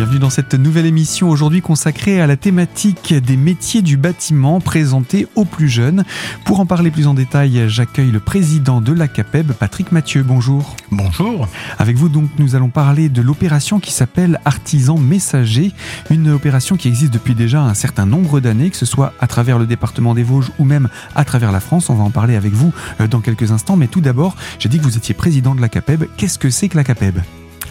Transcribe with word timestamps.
Bienvenue 0.00 0.18
dans 0.18 0.30
cette 0.30 0.54
nouvelle 0.54 0.86
émission 0.86 1.28
aujourd'hui 1.28 1.60
consacrée 1.60 2.22
à 2.22 2.26
la 2.26 2.38
thématique 2.38 3.12
des 3.12 3.36
métiers 3.36 3.82
du 3.82 3.98
bâtiment 3.98 4.58
présentée 4.58 5.26
aux 5.34 5.44
plus 5.44 5.68
jeunes. 5.68 6.04
Pour 6.46 6.58
en 6.60 6.64
parler 6.64 6.90
plus 6.90 7.06
en 7.06 7.12
détail, 7.12 7.68
j'accueille 7.68 8.10
le 8.10 8.18
président 8.18 8.80
de 8.80 8.94
la 8.94 9.08
CAPEB, 9.08 9.52
Patrick 9.52 9.92
Mathieu. 9.92 10.22
Bonjour. 10.22 10.74
Bonjour. 10.90 11.48
Avec 11.78 11.98
vous 11.98 12.08
donc 12.08 12.30
nous 12.38 12.54
allons 12.54 12.70
parler 12.70 13.10
de 13.10 13.20
l'opération 13.20 13.78
qui 13.78 13.92
s'appelle 13.92 14.40
Artisan 14.46 14.96
Messager, 14.96 15.70
une 16.08 16.30
opération 16.30 16.78
qui 16.78 16.88
existe 16.88 17.12
depuis 17.12 17.34
déjà 17.34 17.60
un 17.60 17.74
certain 17.74 18.06
nombre 18.06 18.40
d'années, 18.40 18.70
que 18.70 18.78
ce 18.78 18.86
soit 18.86 19.12
à 19.20 19.26
travers 19.26 19.58
le 19.58 19.66
département 19.66 20.14
des 20.14 20.22
Vosges 20.22 20.50
ou 20.58 20.64
même 20.64 20.88
à 21.14 21.26
travers 21.26 21.52
la 21.52 21.60
France. 21.60 21.90
On 21.90 21.94
va 21.94 22.04
en 22.04 22.10
parler 22.10 22.36
avec 22.36 22.54
vous 22.54 22.72
euh, 23.02 23.06
dans 23.06 23.20
quelques 23.20 23.52
instants, 23.52 23.76
mais 23.76 23.86
tout 23.86 24.00
d'abord, 24.00 24.34
j'ai 24.60 24.70
dit 24.70 24.78
que 24.78 24.84
vous 24.84 24.96
étiez 24.96 25.12
président 25.12 25.54
de 25.54 25.60
la 25.60 25.68
CAPEB. 25.68 26.04
Qu'est-ce 26.16 26.38
que 26.38 26.48
c'est 26.48 26.70
que 26.70 26.78
la 26.78 26.84
CAPEB? 26.84 27.18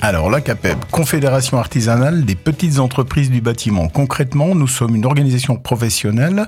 Alors 0.01 0.29
la 0.29 0.39
CAPEB, 0.39 0.77
Confédération 0.91 1.57
artisanale 1.57 2.23
des 2.23 2.35
petites 2.35 2.79
entreprises 2.79 3.29
du 3.29 3.41
bâtiment. 3.41 3.89
Concrètement, 3.89 4.55
nous 4.55 4.67
sommes 4.67 4.95
une 4.95 5.05
organisation 5.05 5.57
professionnelle 5.57 6.47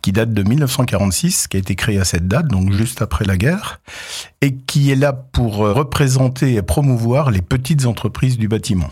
qui 0.00 0.12
date 0.12 0.32
de 0.32 0.42
1946, 0.42 1.48
qui 1.48 1.56
a 1.56 1.60
été 1.60 1.74
créée 1.74 1.98
à 1.98 2.04
cette 2.04 2.28
date, 2.28 2.46
donc 2.46 2.72
juste 2.72 3.02
après 3.02 3.24
la 3.24 3.36
guerre, 3.36 3.80
et 4.40 4.54
qui 4.54 4.92
est 4.92 4.96
là 4.96 5.12
pour 5.12 5.56
représenter 5.56 6.54
et 6.54 6.62
promouvoir 6.62 7.30
les 7.30 7.42
petites 7.42 7.86
entreprises 7.86 8.38
du 8.38 8.46
bâtiment. 8.48 8.90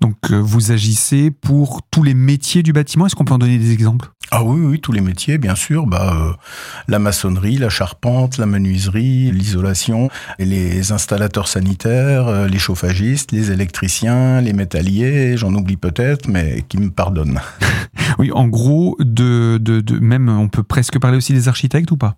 Donc 0.00 0.16
euh, 0.30 0.36
vous 0.36 0.72
agissez 0.72 1.30
pour 1.30 1.80
tous 1.90 2.02
les 2.02 2.14
métiers 2.14 2.62
du 2.62 2.72
bâtiment. 2.72 3.06
Est-ce 3.06 3.14
qu'on 3.14 3.24
peut 3.24 3.34
en 3.34 3.38
donner 3.38 3.58
des 3.58 3.72
exemples? 3.72 4.10
Ah 4.32 4.44
oui, 4.44 4.60
oui, 4.64 4.80
tous 4.80 4.92
les 4.92 5.00
métiers, 5.00 5.38
bien 5.38 5.56
sûr. 5.56 5.86
Bah, 5.86 6.14
euh, 6.14 6.32
la 6.86 6.98
maçonnerie, 7.00 7.56
la 7.56 7.68
charpente, 7.68 8.38
la 8.38 8.46
menuiserie, 8.46 9.32
l'isolation, 9.32 10.08
les 10.38 10.92
installateurs 10.92 11.48
sanitaires, 11.48 12.28
euh, 12.28 12.46
les 12.46 12.58
chauffagistes, 12.58 13.32
les 13.32 13.50
électriciens, 13.50 14.40
les 14.40 14.52
métalliers, 14.52 15.36
j'en 15.36 15.52
oublie 15.54 15.76
peut-être, 15.76 16.28
mais 16.28 16.64
qui 16.68 16.78
me 16.78 16.90
pardonnent. 16.90 17.40
oui, 18.18 18.30
en 18.32 18.46
gros, 18.46 18.96
de, 19.00 19.58
de, 19.60 19.80
de, 19.80 19.98
même, 19.98 20.28
on 20.28 20.48
peut 20.48 20.62
presque 20.62 20.98
parler 21.00 21.16
aussi 21.16 21.32
des 21.32 21.48
architectes 21.48 21.90
ou 21.90 21.96
pas? 21.96 22.16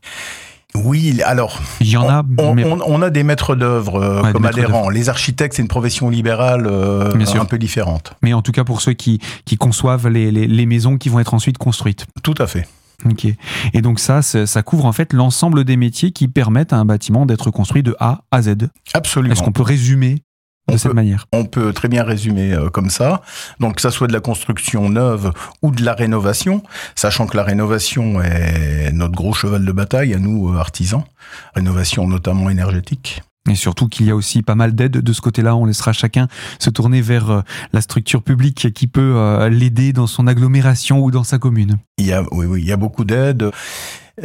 Oui, 0.74 1.20
alors. 1.22 1.60
Il 1.80 1.88
y 1.88 1.96
en 1.96 2.08
a. 2.08 2.22
On, 2.38 2.56
on, 2.86 3.02
a 3.02 3.10
des 3.10 3.22
maîtres 3.22 3.54
d'œuvre 3.54 4.02
euh, 4.02 4.32
comme 4.32 4.46
adhérents. 4.46 4.88
Les 4.88 5.08
architectes, 5.08 5.56
c'est 5.56 5.62
une 5.62 5.68
profession 5.68 6.08
libérale 6.08 6.66
euh, 6.66 7.12
un 7.12 7.44
peu 7.44 7.58
différente. 7.58 8.14
Mais 8.22 8.32
en 8.32 8.42
tout 8.42 8.52
cas, 8.52 8.64
pour 8.64 8.80
ceux 8.80 8.94
qui, 8.94 9.20
qui 9.44 9.56
conçoivent 9.56 10.08
les, 10.08 10.30
les, 10.30 10.46
les, 10.46 10.66
maisons 10.66 10.96
qui 10.96 11.08
vont 11.08 11.20
être 11.20 11.34
ensuite 11.34 11.58
construites. 11.58 12.06
Tout 12.22 12.34
à 12.38 12.46
fait. 12.46 12.66
Ok. 13.08 13.26
Et 13.72 13.82
donc 13.82 13.98
ça, 13.98 14.22
ça 14.22 14.62
couvre 14.62 14.84
en 14.84 14.92
fait 14.92 15.12
l'ensemble 15.12 15.64
des 15.64 15.76
métiers 15.76 16.12
qui 16.12 16.28
permettent 16.28 16.72
à 16.72 16.76
un 16.76 16.84
bâtiment 16.84 17.26
d'être 17.26 17.50
construit 17.50 17.82
de 17.82 17.96
A 17.98 18.22
à 18.30 18.42
Z. 18.42 18.68
Absolument. 18.94 19.32
Est-ce 19.32 19.42
qu'on 19.42 19.52
peut 19.52 19.62
résumer 19.62 20.22
de 20.70 20.76
cette 20.76 20.94
manière. 20.94 21.26
On 21.32 21.44
peut 21.44 21.72
très 21.72 21.88
bien 21.88 22.04
résumer 22.04 22.52
euh, 22.52 22.68
comme 22.68 22.90
ça. 22.90 23.22
Donc, 23.60 23.76
que 23.76 23.82
ça 23.82 23.90
soit 23.90 24.06
de 24.06 24.12
la 24.12 24.20
construction 24.20 24.88
neuve 24.88 25.32
ou 25.60 25.70
de 25.70 25.84
la 25.84 25.94
rénovation, 25.94 26.62
sachant 26.94 27.26
que 27.26 27.36
la 27.36 27.42
rénovation 27.42 28.22
est 28.22 28.92
notre 28.92 29.14
gros 29.14 29.32
cheval 29.32 29.64
de 29.64 29.72
bataille 29.72 30.14
à 30.14 30.18
nous, 30.18 30.52
euh, 30.52 30.58
artisans. 30.58 31.04
Rénovation 31.54 32.06
notamment 32.06 32.50
énergétique. 32.50 33.22
Et 33.50 33.56
surtout 33.56 33.88
qu'il 33.88 34.06
y 34.06 34.10
a 34.10 34.14
aussi 34.14 34.42
pas 34.42 34.54
mal 34.54 34.72
d'aides 34.72 34.92
de 34.92 35.12
ce 35.12 35.20
côté-là. 35.20 35.56
On 35.56 35.64
laissera 35.64 35.92
chacun 35.92 36.28
se 36.60 36.70
tourner 36.70 37.00
vers 37.00 37.30
euh, 37.30 37.40
la 37.72 37.80
structure 37.80 38.22
publique 38.22 38.72
qui 38.72 38.86
peut 38.86 39.48
l'aider 39.50 39.92
dans 39.92 40.06
son 40.06 40.28
agglomération 40.28 41.00
ou 41.00 41.10
dans 41.10 41.24
sa 41.24 41.38
commune. 41.38 41.78
Il 41.98 42.06
y 42.06 42.12
a, 42.12 42.22
oui, 42.30 42.46
oui, 42.46 42.60
il 42.62 42.68
y 42.68 42.72
a 42.72 42.76
beaucoup 42.76 43.04
d'aides 43.04 43.50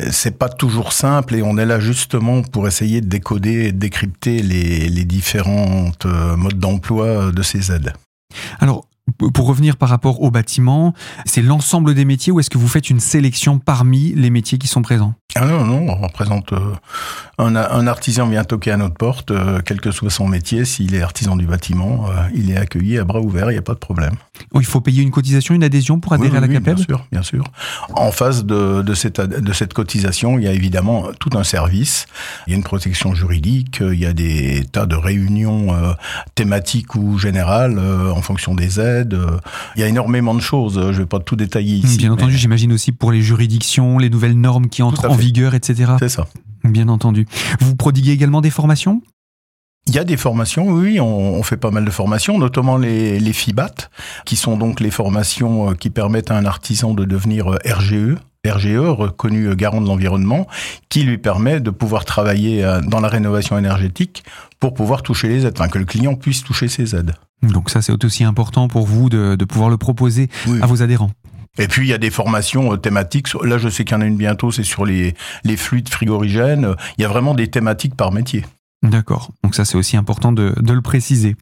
c'est 0.10 0.38
pas 0.38 0.50
toujours 0.50 0.94
simple 0.94 1.36
et 1.36 1.42
on 1.42 1.58
est 1.58 1.66
là 1.66 1.80
justement 1.80 2.42
pour 2.42 2.68
essayer 2.68 3.02
de 3.02 3.08
décoder 3.08 3.68
et 3.68 3.72
de 3.72 3.78
décrypter 3.78 4.42
les, 4.42 4.90
les 4.90 5.06
différentes 5.06 6.06
euh, 6.06 6.36
modes 6.36 6.60
d'emploi 6.60 7.32
de 7.32 7.42
ces 7.42 7.72
aides. 7.72 7.94
Alors, 8.60 8.88
pour 9.34 9.48
revenir 9.48 9.78
par 9.78 9.90
rapport 9.90 10.22
au 10.22 10.32
bâtiment, 10.32 10.94
c'est 11.26 11.42
l'ensemble 11.42 11.94
des 11.94 12.06
métiers 12.06 12.32
ou 12.32 12.40
est-ce 12.40 12.50
que 12.50 12.58
vous 12.58 12.68
faites 12.68 12.90
une 12.90 13.00
sélection 13.00 13.58
parmi 13.60 14.14
les 14.14 14.30
métiers 14.30 14.58
qui 14.58 14.68
sont 14.68 14.82
présents? 14.82 15.14
Ah 15.38 15.46
non, 15.46 15.66
non, 15.66 15.88
on 15.90 15.96
représente 15.96 16.54
euh, 16.54 16.74
un, 17.38 17.56
un, 17.56 17.88
artisan 17.88 18.28
vient 18.28 18.44
toquer 18.44 18.72
à 18.72 18.78
notre 18.78 18.96
porte, 18.96 19.32
euh, 19.32 19.60
quel 19.64 19.80
que 19.80 19.92
soit 19.92 20.10
son 20.10 20.28
métier, 20.28 20.66
s'il 20.66 20.96
est 20.96 21.02
artisan 21.02 21.36
du 21.36 21.46
bâtiment, 21.46 22.06
euh, 22.10 22.30
il 22.36 22.52
est 22.52 22.58
accueilli 22.58 22.98
à 22.98 23.04
bras 23.04 23.20
ouverts, 23.20 23.52
il 23.52 23.54
n'y 23.54 23.60
a 23.60 23.64
pas 23.64 23.74
de 23.74 23.80
problème. 23.80 24.16
il 24.56 24.66
faut 24.66 24.82
payer 24.82 25.04
une 25.04 25.12
cotisation, 25.12 25.54
une 25.54 25.64
adhésion 25.64 26.00
pour 26.00 26.14
adhérer 26.14 26.38
à 26.38 26.42
la 26.42 26.48
CAPEB 26.48 26.76
Bien 26.76 26.86
sûr, 26.86 27.06
bien 27.12 27.24
sûr. 27.24 27.44
En 27.94 28.12
face 28.12 28.46
de, 28.46 28.82
de, 28.82 28.94
cette, 28.94 29.22
de 29.22 29.54
cette 29.54 29.74
cotisation, 29.74 30.38
il 30.40 30.46
y 30.46 30.48
a 30.48 30.54
évidemment 30.54 31.08
tout 31.20 31.32
un 31.34 31.44
service, 31.44 32.08
il 32.48 32.52
y 32.52 32.54
a 32.54 32.58
une 32.58 32.64
protection 32.64 33.14
juridique, 33.14 33.80
il 33.82 34.00
y 34.00 34.06
a 34.06 34.14
des 34.14 34.66
tas 34.72 34.86
de 34.86 34.96
réunions 34.96 35.76
thématiques 36.36 36.96
ou 36.96 37.18
générales 37.18 37.80
en 37.80 38.22
fonction 38.22 38.56
des 38.56 38.80
aides, 38.80 39.18
il 39.76 39.82
y 39.82 39.84
a 39.84 39.88
énormément 39.88 40.34
de 40.34 40.42
choses, 40.42 40.76
je 40.76 40.88
ne 40.88 40.92
vais 40.92 41.06
pas 41.06 41.20
tout 41.20 41.36
détailler 41.36 41.76
ici. 41.76 41.98
Bien 41.98 42.12
entendu, 42.12 42.36
j'imagine 42.36 42.74
aussi 42.74 42.92
pour 42.92 43.12
les 43.12 43.22
juridictions, 43.22 43.98
les 43.98 44.10
nouvelles 44.10 44.40
normes 44.40 44.68
qui 44.70 44.82
entrent 44.82 45.10
en 45.10 45.16
vigueur, 45.16 45.27
etc. 45.54 45.94
C'est 46.00 46.10
ça. 46.10 46.28
Bien 46.64 46.90
entendu. 46.90 47.28
Vous 47.60 47.76
prodiguez 47.76 48.12
également 48.12 48.42
des 48.42 48.50
formations? 48.50 49.02
Il 49.88 49.96
y 49.96 50.00
a 50.00 50.04
des 50.04 50.18
formations, 50.18 50.68
oui, 50.68 51.00
on, 51.00 51.42
fait 51.44 51.56
pas 51.56 51.72
mal 51.72 51.86
de 51.86 51.92
formations, 51.92 52.38
notamment 52.38 52.78
les, 52.78 53.22
les 53.22 53.34
FIBAT, 53.34 53.90
qui 54.26 54.36
sont 54.36 54.58
donc 54.58 54.82
les 54.82 54.92
formations 54.92 55.72
euh, 55.72 55.74
qui 55.76 55.90
permettent 55.90 56.30
à 56.30 56.36
un 56.36 56.44
artisan 56.44 56.94
de 56.94 57.06
devenir 57.06 57.54
euh, 57.54 57.58
RGE, 57.66 58.18
RGE, 58.46 58.78
reconnu 58.80 59.46
euh, 59.46 59.56
garant 59.56 59.80
de 59.80 59.88
l'environnement, 59.88 60.46
qui 60.90 61.04
lui 61.04 61.18
permet 61.18 61.62
de 61.62 61.70
pouvoir 61.70 62.04
travailler 62.04 62.66
dans 62.86 63.00
la 63.00 63.08
rénovation 63.08 63.58
énergétique 63.58 64.26
pour 64.60 64.74
pouvoir 64.74 65.04
toucher 65.04 65.30
les 65.30 65.46
aides, 65.46 65.54
enfin 65.58 65.70
que 65.70 65.80
le 65.80 65.86
client 65.86 66.16
puisse 66.16 66.44
toucher 66.44 66.68
ses 66.68 66.94
aides. 66.94 67.14
Donc 67.42 67.70
ça, 67.70 67.82
c'est 67.82 68.04
aussi 68.04 68.26
important 68.26 68.68
pour 68.68 68.88
vous 68.88 69.10
de, 69.10 69.36
de 69.36 69.46
pouvoir 69.46 69.70
le 69.70 69.78
proposer 69.78 70.28
à 70.62 70.66
vos 70.66 70.82
adhérents. 70.82 71.12
Et 71.58 71.68
puis 71.68 71.88
il 71.88 71.90
y 71.90 71.94
a 71.94 71.98
des 71.98 72.12
formations 72.12 72.74
euh, 72.74 72.78
thématiques. 72.78 73.34
Là, 73.44 73.58
je 73.58 73.70
sais 73.70 73.84
qu'il 73.84 73.96
y 73.96 73.98
en 73.98 74.02
a 74.02 74.06
une 74.06 74.18
bientôt, 74.18 74.52
c'est 74.52 74.64
sur 74.64 74.86
les, 74.86 75.14
les 75.44 75.58
fluides 75.58 75.90
frigorigènes. 75.90 76.76
Il 76.98 77.02
y 77.02 77.06
a 77.06 77.08
vraiment 77.08 77.34
des 77.34 77.48
thématiques 77.48 77.96
par 77.96 78.12
métier. 78.12 78.44
D'accord. 78.84 79.32
Donc 79.44 79.56
ça, 79.56 79.66
c'est 79.66 79.76
aussi 79.76 79.98
important 79.98 80.32
de, 80.32 80.54
de, 80.56 80.74
le 80.74 80.82
préciser. 80.82 81.36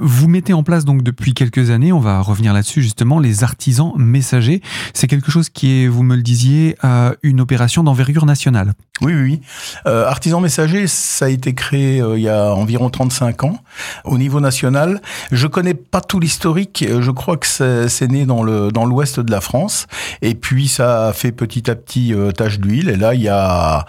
Vous 0.00 0.26
mettez 0.26 0.52
en 0.52 0.64
place 0.64 0.84
donc 0.84 1.04
depuis 1.04 1.34
quelques 1.34 1.70
années, 1.70 1.92
on 1.92 2.00
va 2.00 2.20
revenir 2.20 2.52
là-dessus 2.52 2.82
justement, 2.82 3.20
les 3.20 3.44
artisans 3.44 3.92
messagers. 3.96 4.60
C'est 4.92 5.06
quelque 5.06 5.30
chose 5.30 5.50
qui 5.50 5.84
est, 5.84 5.86
vous 5.86 6.02
me 6.02 6.16
le 6.16 6.22
disiez, 6.22 6.76
euh, 6.82 7.14
une 7.22 7.40
opération 7.40 7.84
d'envergure 7.84 8.26
nationale. 8.26 8.74
Oui, 9.02 9.14
oui. 9.14 9.40
Euh, 9.86 10.06
artisans 10.06 10.42
messagers, 10.42 10.86
ça 10.88 11.26
a 11.26 11.28
été 11.28 11.54
créé 11.54 12.02
euh, 12.02 12.18
il 12.18 12.24
y 12.24 12.28
a 12.28 12.52
environ 12.52 12.90
35 12.90 13.44
ans 13.44 13.58
au 14.04 14.18
niveau 14.18 14.40
national. 14.40 15.00
Je 15.30 15.46
connais 15.46 15.74
pas 15.74 16.00
tout 16.00 16.20
l'historique. 16.20 16.84
Je 16.88 17.10
crois 17.12 17.36
que 17.36 17.46
c'est 17.46 18.08
né 18.08 18.26
dans 18.26 18.42
le 18.42 18.72
dans 18.72 18.84
l'ouest 18.84 19.20
de 19.20 19.30
la 19.30 19.40
France. 19.40 19.86
Et 20.22 20.34
puis 20.34 20.68
ça 20.68 21.06
a 21.08 21.12
fait 21.12 21.32
petit 21.32 21.70
à 21.70 21.76
petit 21.76 22.12
euh, 22.12 22.32
tache 22.32 22.58
d'huile. 22.58 22.88
Et 22.88 22.96
là, 22.96 23.14
il 23.14 23.22
y 23.22 23.28
a 23.28 23.86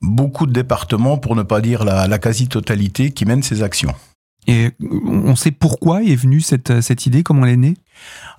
beaucoup 0.00 0.46
de 0.46 0.52
départements, 0.52 1.18
pour 1.18 1.36
ne 1.36 1.42
pas 1.42 1.60
dire 1.60 1.84
la, 1.84 2.18
quasi-totalité, 2.18 3.10
qui 3.10 3.24
mènent 3.24 3.42
ces 3.42 3.62
actions. 3.62 3.94
Et 4.46 4.70
on 4.80 5.36
sait 5.36 5.50
pourquoi 5.50 6.02
est 6.02 6.16
venue 6.16 6.40
cette, 6.40 6.80
cette 6.80 7.04
idée, 7.06 7.22
comment 7.22 7.44
elle 7.44 7.52
est 7.52 7.56
née? 7.56 7.74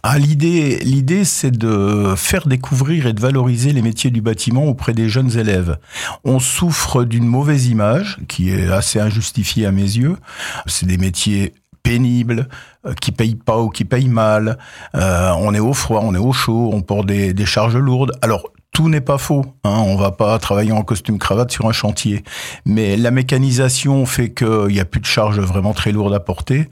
Ah, 0.01 0.17
l'idée, 0.17 0.79
l'idée, 0.79 1.25
c'est 1.25 1.51
de 1.51 2.15
faire 2.17 2.47
découvrir 2.47 3.05
et 3.05 3.13
de 3.13 3.21
valoriser 3.21 3.71
les 3.71 3.83
métiers 3.83 4.09
du 4.09 4.19
bâtiment 4.19 4.65
auprès 4.65 4.93
des 4.93 5.09
jeunes 5.09 5.37
élèves. 5.37 5.77
On 6.23 6.39
souffre 6.39 7.03
d'une 7.03 7.25
mauvaise 7.25 7.67
image 7.67 8.17
qui 8.27 8.49
est 8.49 8.67
assez 8.71 8.99
injustifiée 8.99 9.67
à 9.67 9.71
mes 9.71 9.83
yeux. 9.83 10.17
C'est 10.65 10.87
des 10.87 10.97
métiers 10.97 11.53
pénibles, 11.83 12.47
euh, 12.85 12.93
qui 12.93 13.11
payent 13.11 13.35
pas 13.35 13.59
ou 13.59 13.69
qui 13.69 13.85
payent 13.85 14.07
mal. 14.07 14.57
Euh, 14.95 15.31
on 15.37 15.53
est 15.53 15.59
au 15.59 15.73
froid, 15.73 16.01
on 16.03 16.15
est 16.15 16.19
au 16.19 16.33
chaud, 16.33 16.71
on 16.73 16.81
porte 16.81 17.07
des, 17.07 17.33
des 17.33 17.45
charges 17.45 17.77
lourdes. 17.77 18.11
Alors 18.21 18.51
tout 18.71 18.89
n'est 18.89 19.01
pas 19.01 19.17
faux. 19.17 19.45
Hein. 19.63 19.83
On 19.85 19.95
va 19.97 20.11
pas 20.11 20.37
travailler 20.39 20.71
en 20.71 20.83
costume 20.83 21.19
cravate 21.19 21.51
sur 21.51 21.67
un 21.67 21.71
chantier, 21.71 22.23
mais 22.65 22.97
la 22.97 23.11
mécanisation 23.11 24.05
fait 24.05 24.33
qu'il 24.33 24.67
n'y 24.67 24.79
a 24.79 24.85
plus 24.85 25.01
de 25.01 25.05
charges 25.05 25.39
vraiment 25.39 25.73
très 25.73 25.91
lourdes 25.91 26.13
à 26.13 26.19
porter. 26.19 26.69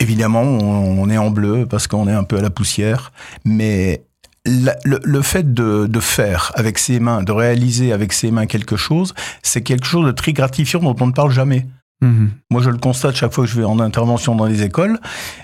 Évidemment, 0.00 0.42
on, 0.42 1.08
est 1.08 1.18
en 1.18 1.30
bleu 1.30 1.66
parce 1.66 1.86
qu'on 1.86 2.06
est 2.06 2.12
un 2.12 2.24
peu 2.24 2.36
à 2.36 2.42
la 2.42 2.50
poussière, 2.50 3.12
mais 3.44 4.02
le, 4.44 5.22
fait 5.22 5.54
de, 5.54 6.00
faire 6.00 6.52
avec 6.54 6.78
ses 6.78 7.00
mains, 7.00 7.22
de 7.22 7.32
réaliser 7.32 7.92
avec 7.92 8.12
ses 8.12 8.30
mains 8.30 8.46
quelque 8.46 8.76
chose, 8.76 9.14
c'est 9.42 9.62
quelque 9.62 9.86
chose 9.86 10.06
de 10.06 10.12
très 10.12 10.32
gratifiant 10.32 10.80
dont 10.80 10.96
on 11.00 11.06
ne 11.06 11.12
parle 11.12 11.30
jamais. 11.30 11.66
Mhm. 12.00 12.30
Moi, 12.50 12.62
je 12.62 12.70
le 12.70 12.78
constate 12.78 13.16
chaque 13.16 13.32
fois 13.32 13.44
que 13.44 13.50
je 13.50 13.56
vais 13.56 13.64
en 13.64 13.80
intervention 13.80 14.36
dans 14.36 14.46
les 14.46 14.62
écoles. 14.62 14.98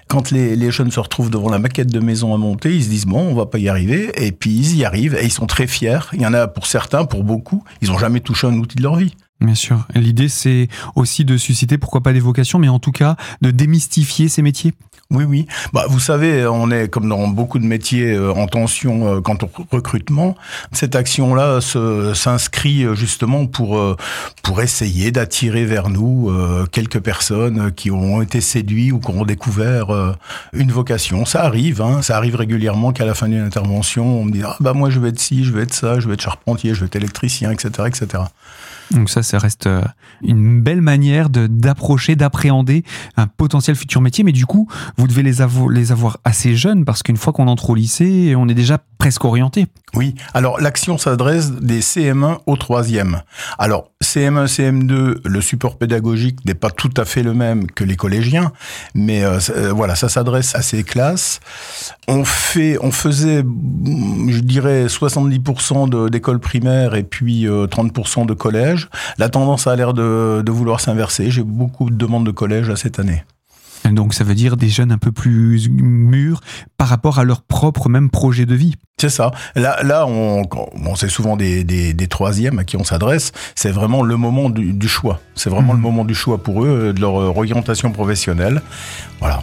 Quand 0.09 0.31
les, 0.31 0.55
les, 0.55 0.71
jeunes 0.71 0.93
se 0.93 1.01
retrouvent 1.01 1.31
devant 1.31 1.51
la 1.51 1.59
maquette 1.59 1.91
de 1.93 1.99
maison 1.99 2.33
à 2.33 2.39
monter, 2.39 2.75
ils 2.75 2.85
se 2.85 2.89
disent 2.89 3.07
bon, 3.07 3.21
on 3.21 3.35
va 3.35 3.47
pas 3.47 3.59
y 3.59 3.69
arriver. 3.69 4.13
Et 4.25 4.31
puis 4.31 4.51
ils 4.51 4.77
y 4.77 4.85
arrivent 4.85 5.17
et 5.17 5.25
ils 5.25 5.33
sont 5.33 5.47
très 5.47 5.67
fiers. 5.67 5.99
Il 6.13 6.21
y 6.21 6.27
en 6.27 6.35
a 6.35 6.47
pour 6.47 6.67
certains, 6.67 7.05
pour 7.05 7.25
beaucoup, 7.25 7.65
ils 7.83 7.91
ont 7.91 7.99
jamais 7.99 8.21
touché 8.21 8.47
un 8.47 8.55
outil 8.55 8.77
de 8.77 8.83
leur 8.83 8.97
vie. 8.97 9.15
Bien 9.41 9.55
sûr. 9.55 9.87
L'idée, 9.95 10.29
c'est 10.29 10.69
aussi 10.95 11.25
de 11.25 11.37
susciter, 11.37 11.77
pourquoi 11.77 12.03
pas 12.03 12.13
des 12.13 12.21
vocations, 12.21 12.59
mais 12.59 12.69
en 12.69 12.79
tout 12.79 12.93
cas 12.93 13.17
de 13.43 13.51
démystifier 13.51 14.29
ces 14.29 14.43
métiers. 14.43 14.73
Oui, 15.11 15.25
oui. 15.25 15.47
Bah, 15.73 15.85
vous 15.89 16.01
savez, 16.01 16.47
on 16.47 16.71
est 16.71 16.89
comme 16.89 17.09
dans 17.09 17.29
beaucoup 17.29 17.59
de 17.59 17.67
métiers 17.67 18.13
euh, 18.13 18.33
en 18.33 18.47
tension 18.47 19.17
euh, 19.17 19.21
quant 19.21 19.37
au 19.43 19.51
recrutement. 19.71 20.35
Cette 20.73 20.97
action-là 20.97 21.61
s'inscrit 22.15 22.85
euh, 22.85 22.95
justement 22.95 23.47
pour 23.47 23.97
pour 24.43 24.63
essayer 24.63 25.11
d'attirer 25.11 25.65
vers 25.65 25.89
nous 25.89 26.31
quelques 26.71 27.01
personnes 27.01 27.73
qui 27.73 27.91
ont 27.91 28.23
été 28.23 28.41
séduits 28.41 28.93
ou 28.93 29.01
qui 29.01 29.11
ont 29.11 29.25
découvert 29.25 30.17
une 30.53 30.71
vocation. 30.71 31.25
Ça 31.25 31.45
arrive, 31.45 31.81
hein, 31.81 32.03
ça 32.03 32.17
arrive 32.17 32.37
régulièrement 32.37 32.93
qu'à 32.93 33.05
la 33.05 33.15
fin 33.15 33.29
d'une 33.29 33.43
intervention, 33.43 34.21
on 34.21 34.25
me 34.25 34.33
dit 34.33 34.43
ah 34.45 34.57
bah 34.61 34.73
moi 34.73 34.91
je 34.91 35.01
vais 35.01 35.09
être 35.11 35.21
ci, 35.21 35.45
je 35.45 35.53
vais 35.53 35.63
être 35.63 35.75
ça, 35.75 36.01
je 36.01 36.09
vais 36.09 36.15
être 36.15 36.23
charpentier, 36.23 36.75
je 36.75 36.81
vais 36.81 36.87
être 36.87 36.97
électricien, 36.97 37.51
etc., 37.51 37.89
etc. 37.89 38.25
Donc 38.91 39.11
ça, 39.11 39.23
ça 39.23 39.39
reste 39.39 39.67
euh, 39.67 39.83
une 40.23 40.61
belle 40.61 40.81
manière 40.81 41.31
d'approcher, 41.31 42.17
d'appréhender 42.17 42.85
un 43.17 43.27
potentiel 43.27 43.77
futur 43.77 44.01
métier. 44.01 44.25
Mais 44.25 44.33
du 44.33 44.47
coup, 44.47 44.69
vous 44.97 45.07
devez 45.07 45.23
les, 45.23 45.37
les 45.71 45.93
avoir 45.93 46.19
assez 46.25 46.55
jeunes 46.57 46.85
parce 46.85 47.03
qu'une 47.03 47.17
fois 47.17 47.33
qu'on 47.33 47.49
entre 47.49 47.71
au 47.71 47.75
lycée, 47.75 48.35
on 48.37 48.49
est 48.49 48.55
déjà 48.55 48.79
presque 49.05 49.27
orienté. 49.27 49.67
Oui, 49.93 50.15
alors 50.33 50.59
l'action 50.63 50.97
s'adresse 50.97 51.51
des 51.53 51.83
CM1 51.83 52.39
au 52.47 52.57
3e. 52.57 53.21
Alors 53.59 53.91
CM1, 54.03 54.47
CM2, 54.47 55.17
le 55.23 55.41
support 55.43 55.77
pédagogique 55.77 56.43
n'est 56.47 56.55
pas 56.55 56.71
tout 56.71 56.91
à 56.97 57.05
fait 57.05 57.23
le 57.23 57.35
même 57.35 57.71
que 57.71 57.85
les 57.85 57.97
collégiens, 57.97 58.51
mais 58.95 59.23
euh, 59.23 59.39
euh, 59.51 59.73
voilà, 59.75 59.95
ça 59.95 60.09
s'adresse 60.09 60.55
à 60.55 60.63
ces 60.63 60.85
classes. 60.85 61.41
On 62.09 62.25
fait, 62.25 62.79
on 62.81 62.93
faisait, 62.93 63.45
je 63.45 64.41
dirais, 64.41 64.87
70% 64.87 66.09
d'écoles 66.09 66.41
primaires 66.41 66.95
et 66.95 67.03
puis 67.03 67.45
30% 67.45 68.23
euh, 68.23 68.25
de 68.25 68.33
collège. 68.33 68.89
La 69.19 69.29
tendance 69.29 69.67
a 69.67 69.77
l'air 69.77 69.93
de, 69.93 70.41
de 70.43 70.51
vouloir 70.51 70.81
s'inverser. 70.81 71.31
J'ai 71.31 71.43
beaucoup 71.43 71.91
de 71.91 71.97
demandes 71.97 72.25
de 72.25 72.31
collège 72.31 72.71
à 72.71 72.77
cette 72.77 72.99
année. 72.99 73.23
Donc 73.93 74.15
ça 74.15 74.25
veut 74.25 74.35
dire 74.35 74.57
des 74.57 74.69
jeunes 74.69 74.93
un 74.93 74.99
peu 74.99 75.13
plus 75.13 75.69
mûrs 75.69 76.41
par 76.79 76.89
rapport 76.89 77.19
à 77.19 77.25
leur 77.25 77.43
propre 77.43 77.89
même 77.89 78.11
projet 78.11 78.47
de 78.47 78.55
vie. 78.55 78.75
C'est 78.99 79.11
ça. 79.11 79.33
Là, 79.57 79.83
là, 79.83 80.07
on, 80.07 80.43
bon, 80.43 80.95
c'est 80.95 81.09
souvent 81.09 81.37
des, 81.37 81.65
des, 81.65 81.95
des, 81.95 82.07
troisièmes 82.07 82.61
à 82.61 82.65
qui 82.65 82.77
on 82.77 82.85
s'adresse. 82.85 83.33
C'est 83.55 83.71
vraiment 83.71 84.03
le 84.03 84.17
moment 84.17 84.51
du, 84.51 84.73
du 84.73 84.89
choix. 84.89 85.21
C'est 85.35 85.51
vraiment 85.51 85.73
mmh. 85.73 85.77
le 85.77 85.83
moment 85.83 86.05
du 86.05 86.15
choix 86.15 86.39
pour 86.39 86.65
eux, 86.65 86.93
de 86.93 87.01
leur 87.01 87.15
orientation 87.15 87.91
professionnelle. 87.91 88.63
Voilà. 89.21 89.43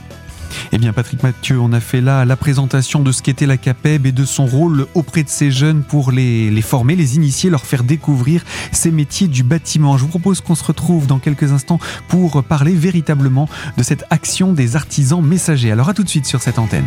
Eh 0.71 0.77
bien, 0.77 0.93
Patrick 0.93 1.23
Mathieu, 1.23 1.59
on 1.59 1.73
a 1.73 1.79
fait 1.79 2.01
là 2.01 2.25
la 2.25 2.35
présentation 2.35 3.01
de 3.01 3.11
ce 3.11 3.21
qu'était 3.21 3.45
la 3.45 3.57
CAPEB 3.57 4.07
et 4.07 4.11
de 4.11 4.25
son 4.25 4.45
rôle 4.45 4.87
auprès 4.93 5.23
de 5.23 5.29
ces 5.29 5.51
jeunes 5.51 5.83
pour 5.83 6.11
les, 6.11 6.61
former, 6.61 6.95
les 6.95 7.15
initier, 7.15 7.49
leur 7.49 7.65
faire 7.65 7.83
découvrir 7.83 8.43
ces 8.71 8.91
métiers 8.91 9.27
du 9.27 9.43
bâtiment. 9.43 9.97
Je 9.97 10.03
vous 10.03 10.09
propose 10.09 10.41
qu'on 10.41 10.55
se 10.55 10.63
retrouve 10.63 11.07
dans 11.07 11.19
quelques 11.19 11.51
instants 11.51 11.79
pour 12.07 12.43
parler 12.43 12.73
véritablement 12.73 13.49
de 13.77 13.83
cette 13.83 14.05
action 14.09 14.53
des 14.53 14.75
artisans 14.75 15.21
messagers. 15.21 15.71
Alors 15.71 15.89
à 15.89 15.93
tout 15.93 16.03
de 16.03 16.09
suite 16.09 16.25
sur 16.25 16.41
cette 16.41 16.59
antenne. 16.59 16.85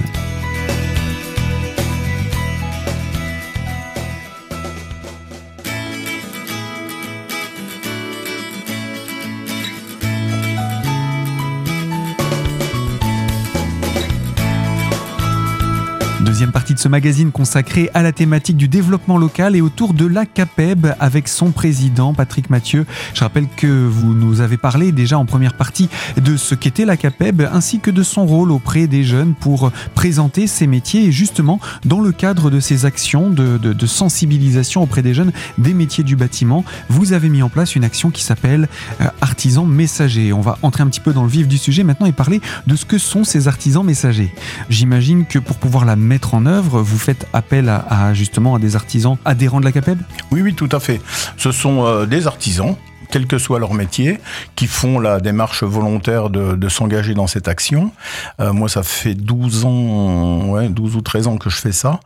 Ce 16.85 16.89
magazine 16.91 17.33
consacré 17.33 17.89
à 17.95 18.03
la 18.03 18.13
thématique 18.13 18.59
du 18.59 18.69
développement 18.69 19.17
local 19.17 19.57
et 19.57 19.63
autour 19.63 19.95
de 19.95 20.05
la 20.05 20.27
CAPEB 20.27 20.89
avec 21.01 21.29
son 21.29 21.51
président 21.51 22.13
Patrick 22.13 22.51
Mathieu. 22.51 22.85
Je 23.15 23.21
rappelle 23.21 23.47
que 23.57 23.87
vous 23.87 24.13
nous 24.13 24.43
avez 24.43 24.59
parlé 24.59 24.93
déjà 24.93 25.19
en 25.19 25.25
première 25.25 25.55
partie 25.55 25.89
de 26.19 26.37
ce 26.37 26.55
qu'était 26.55 26.85
la 26.85 26.99
CAPEB 26.99 27.49
ainsi 27.51 27.81
que 27.81 27.91
de 27.91 28.03
son 28.03 28.27
rôle 28.27 28.51
auprès 28.51 28.87
des 28.87 29.03
jeunes 29.03 29.33
pour 29.33 29.73
présenter 29.95 30.47
ces 30.47 30.67
métiers 30.67 31.07
et 31.07 31.11
justement 31.11 31.59
dans 31.87 32.03
le 32.03 32.13
cadre 32.13 32.51
de 32.51 32.61
ces 32.61 32.85
actions 32.85 33.31
de, 33.31 33.57
de, 33.57 33.87
sensibilisation 33.87 34.83
auprès 34.83 35.01
des 35.01 35.15
jeunes 35.15 35.33
des 35.57 35.73
métiers 35.73 36.05
du 36.05 36.17
bâtiment, 36.17 36.67
vous 36.91 37.15
avez 37.15 37.31
mis 37.31 37.43
en 37.43 37.49
place 37.49 37.77
une 37.77 37.85
action 37.85 38.11
qui 38.11 38.23
s'appelle 38.23 38.69
euh, 39.01 39.07
artisans 39.23 39.67
messagers. 39.67 40.35
On 40.35 40.43
va 40.43 40.59
entrer 40.61 40.83
un 40.83 40.89
petit 40.89 41.01
peu 41.01 41.15
dans 41.15 41.23
le 41.23 41.31
vif 41.31 41.49
du 41.49 41.57
sujet 41.57 41.83
maintenant 41.83 42.05
et 42.05 42.13
parler 42.13 42.43
de 42.67 42.77
ce 42.77 42.85
que 42.85 42.99
sont 42.99 43.25
ces 43.25 43.49
artisans 43.49 43.87
messagers. 43.87 44.35
J'imagine 44.69 45.25
que 45.25 45.39
pour 45.39 45.57
pouvoir 45.57 45.87
la 45.87 45.97
mettre 45.97 46.35
en 46.35 46.45
œuvre, 46.45 46.74
vous 46.83 46.99
faites 46.99 47.27
appel 47.33 47.69
à, 47.69 48.15
justement 48.15 48.55
à 48.55 48.59
des 48.59 48.77
artisans 48.77 49.17
adhérents 49.25 49.61
de 49.61 49.65
la 49.65 49.73
CAPEB? 49.73 49.99
Oui, 50.31 50.43
oui, 50.43 50.55
tout 50.55 50.69
à 50.73 50.81
fait. 50.81 51.01
Ce 51.37 51.53
sont 51.53 51.85
euh, 51.85 52.07
des 52.07 52.27
artisans 52.27 52.77
quel 53.15 53.29
que 53.29 53.39
soit 53.39 53.61
leur 53.61 53.75
métier, 53.75 54.19
qui 54.57 54.67
font 54.67 54.99
la 54.99 55.21
démarche 55.21 55.63
volontaire 55.63 56.31
de, 56.31 56.69
s'engager 56.69 57.15
dans 57.15 57.29
cette 57.29 57.47
action. 57.47 57.93
Euh, 58.41 58.53
moi, 58.53 58.69
ça 58.69 58.83
fait 58.83 59.15
12 59.15 59.67
ans, 59.67 60.49
ouais, 60.49 60.69
12 60.69 60.97
ou 60.97 61.01
13 61.01 61.29
ans 61.29 61.37
que 61.37 61.49
je 61.49 61.59
fais 61.59 61.71
ça. 61.71 62.01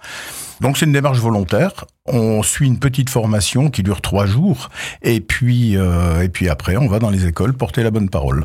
Donc 0.61 0.77
c'est 0.77 0.85
une 0.85 0.93
démarche 0.93 1.19
volontaire. 1.19 1.87
On 2.05 2.43
suit 2.43 2.67
une 2.67 2.79
petite 2.79 3.09
formation 3.09 3.71
qui 3.71 3.83
dure 3.83 4.01
trois 4.01 4.27
jours, 4.27 4.71
et 5.03 5.21
puis 5.21 5.77
euh, 5.77 6.23
et 6.23 6.29
puis 6.29 6.49
après 6.49 6.77
on 6.77 6.89
va 6.89 6.99
dans 6.99 7.11
les 7.11 7.27
écoles 7.27 7.53
porter 7.53 7.85
la 7.85 7.93
bonne 7.93 8.09
parole. 8.09 8.43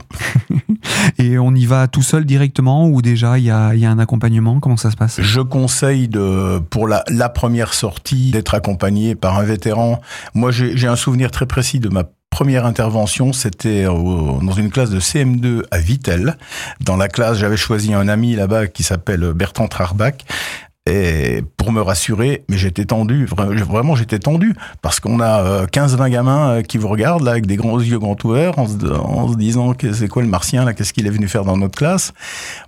et 1.17 1.39
on 1.39 1.55
y 1.55 1.65
va 1.65 1.87
tout 1.87 2.03
seul 2.03 2.23
directement 2.23 2.87
ou 2.87 3.01
déjà 3.01 3.39
il 3.39 3.45
y 3.45 3.51
a, 3.51 3.73
y 3.73 3.85
a, 3.85 3.89
un 3.89 3.97
accompagnement? 3.97 4.59
Comment 4.59 4.77
ça 4.77 4.91
se 4.91 4.95
passe? 4.95 5.21
Je 5.21 5.41
conseille 5.41 6.07
de 6.07 6.59
pour 6.69 6.87
la, 6.87 7.03
la 7.09 7.29
première 7.29 7.73
sortie 7.73 8.29
d'être 8.29 8.53
accompagné 8.53 9.15
par 9.15 9.39
un 9.39 9.43
vétéran. 9.43 9.99
Moi 10.35 10.51
j'ai 10.51 10.87
un 10.87 10.95
souvenir 10.95 11.31
très 11.31 11.47
précis 11.47 11.79
de 11.79 11.89
ma 11.89 12.03
première 12.33 12.65
intervention, 12.65 13.31
c'était 13.31 13.83
dans 13.83 14.53
une 14.53 14.71
classe 14.71 14.89
de 14.89 14.99
CM2 14.99 15.65
à 15.69 15.77
Vittel. 15.77 16.35
Dans 16.81 16.97
la 16.97 17.07
classe, 17.07 17.37
j'avais 17.37 17.57
choisi 17.57 17.93
un 17.93 18.07
ami 18.07 18.35
là-bas 18.35 18.65
qui 18.65 18.81
s'appelle 18.81 19.33
Bertrand 19.33 19.67
Trarbach 19.67 20.15
et 20.85 21.43
pour 21.55 21.71
me 21.71 21.81
rassurer, 21.81 22.43
mais 22.49 22.57
j'étais 22.57 22.83
tendu, 22.83 23.25
vraiment 23.25 23.95
j'étais 23.95 24.19
tendu, 24.19 24.53
parce 24.81 24.99
qu'on 24.99 25.21
a 25.21 25.65
15-20 25.67 26.01
euh, 26.01 26.09
gamins 26.09 26.49
euh, 26.49 26.61
qui 26.61 26.77
vous 26.77 26.89
regardent 26.89 27.23
là 27.23 27.31
avec 27.31 27.45
des 27.45 27.55
grands 27.55 27.79
yeux 27.79 27.99
grands 27.99 28.17
ouverts 28.25 28.59
en 28.59 28.67
se, 28.67 29.37
disant 29.37 29.73
que 29.73 29.93
c'est 29.93 30.09
quoi 30.09 30.23
le 30.23 30.27
martien 30.27 30.65
là, 30.65 30.73
qu'est-ce 30.73 30.91
qu'il 30.91 31.07
est 31.07 31.11
venu 31.11 31.29
faire 31.29 31.45
dans 31.45 31.55
notre 31.55 31.77
classe. 31.77 32.11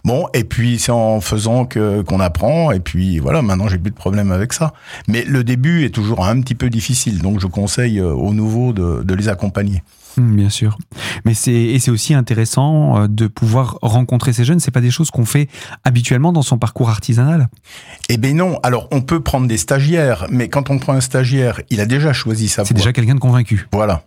Bon, 0.05 0.27
et 0.33 0.45
puis 0.45 0.79
c'est 0.79 0.93
en 0.93 1.19
faisant 1.19 1.65
que 1.65 2.03
qu'on 2.03 2.21
apprend, 2.21 2.71
et 2.71 2.79
puis 2.79 3.19
voilà, 3.19 3.41
maintenant 3.41 3.67
j'ai 3.67 3.77
plus 3.77 3.91
de 3.91 3.97
problème 3.97 4.31
avec 4.31 4.53
ça. 4.53 4.73
Mais 5.09 5.23
le 5.23 5.43
début 5.43 5.83
est 5.83 5.93
toujours 5.93 6.25
un 6.25 6.39
petit 6.39 6.55
peu 6.55 6.69
difficile, 6.69 7.21
donc 7.21 7.41
je 7.41 7.47
conseille 7.47 7.99
euh, 7.99 8.13
aux 8.13 8.33
nouveaux 8.33 8.71
de, 8.71 9.03
de 9.03 9.13
les 9.13 9.27
accompagner. 9.27 9.83
Hmm, 10.17 10.35
bien 10.35 10.49
sûr. 10.49 10.77
Mais 11.25 11.33
c'est 11.33 11.53
et 11.53 11.79
c'est 11.79 11.91
aussi 11.91 12.13
intéressant 12.13 12.97
euh, 12.97 13.07
de 13.07 13.27
pouvoir 13.27 13.77
rencontrer 13.81 14.33
ces 14.33 14.45
jeunes. 14.45 14.59
C'est 14.59 14.71
pas 14.71 14.81
des 14.81 14.91
choses 14.91 15.11
qu'on 15.11 15.25
fait 15.25 15.49
habituellement 15.83 16.31
dans 16.31 16.41
son 16.41 16.57
parcours 16.57 16.89
artisanal. 16.89 17.49
Eh 18.09 18.17
ben 18.17 18.35
non. 18.35 18.59
Alors 18.63 18.87
on 18.91 19.01
peut 19.01 19.21
prendre 19.21 19.47
des 19.47 19.57
stagiaires, 19.57 20.27
mais 20.29 20.47
quand 20.49 20.69
on 20.69 20.79
prend 20.79 20.93
un 20.93 21.01
stagiaire, 21.01 21.61
il 21.69 21.81
a 21.81 21.85
déjà 21.85 22.13
choisi 22.13 22.47
sa 22.47 22.61
voie. 22.61 22.67
C'est 22.67 22.73
déjà 22.73 22.93
quelqu'un 22.93 23.15
de 23.15 23.19
convaincu. 23.19 23.67
Voilà. 23.71 24.03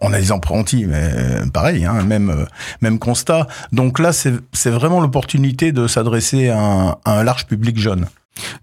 On 0.00 0.12
a 0.12 0.18
des 0.18 0.32
apprentis, 0.32 0.86
mais 0.86 1.10
euh, 1.12 1.46
pareil, 1.46 1.84
hein, 1.84 2.02
même 2.02 2.30
euh, 2.30 2.44
même 2.80 2.98
constat. 2.98 3.46
Donc 3.72 3.98
là, 3.98 4.12
c'est 4.12 4.70
vraiment 4.70 5.00
l'opportunité 5.00 5.72
de 5.72 5.86
s'adresser 5.86 6.48
à, 6.48 6.98
à 7.04 7.18
un 7.20 7.24
large 7.24 7.46
public 7.46 7.78
jeune 7.78 8.06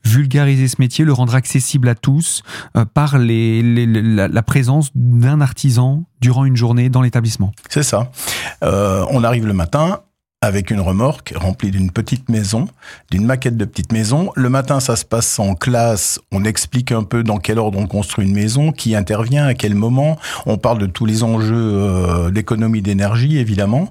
vulgariser 0.03 0.67
ce 0.67 0.75
métier, 0.79 1.05
le 1.05 1.13
rendre 1.13 1.35
accessible 1.35 1.88
à 1.89 1.95
tous 1.95 2.43
euh, 2.75 2.85
par 2.85 3.17
la, 3.17 4.43
présence 4.43 4.89
d'un 4.95 5.41
artisan 5.41 6.03
durant 6.21 6.45
une 6.45 6.55
journée 6.55 6.89
dans 6.89 7.01
l'établissement. 7.01 7.51
C'est 7.69 7.83
ça. 7.83 8.11
Euh, 8.63 9.05
on 9.11 9.23
arrive 9.23 9.45
le 9.45 9.53
matin, 9.53 9.99
avec 10.41 10.71
une 10.71 10.79
remorque 10.79 11.33
remplie 11.35 11.69
d'une 11.69 11.91
petite 11.91 12.29
maison, 12.29 12.69
d'une 13.11 13.25
maquette 13.25 13.57
de 13.57 13.65
petite 13.65 13.91
maison. 13.91 14.31
Le 14.35 14.49
matin, 14.49 14.79
ça 14.79 14.95
se 14.95 15.03
passe 15.03 15.38
en 15.38 15.53
classe. 15.53 16.19
On 16.31 16.45
explique 16.45 16.93
un 16.93 17.03
peu 17.03 17.23
dans 17.23 17.38
quel 17.38 17.59
ordre 17.59 17.77
on 17.77 17.88
construit 17.88 18.25
une 18.25 18.33
maison, 18.33 18.71
qui 18.71 18.95
intervient, 18.95 19.45
à 19.45 19.53
quel 19.53 19.75
moment. 19.75 20.17
On 20.45 20.57
parle 20.57 20.79
de 20.79 20.85
tous 20.85 21.05
les 21.05 21.23
enjeux 21.23 21.55
euh, 21.55 22.31
d'économie 22.31 22.81
d'énergie, 22.81 23.38
évidemment. 23.38 23.89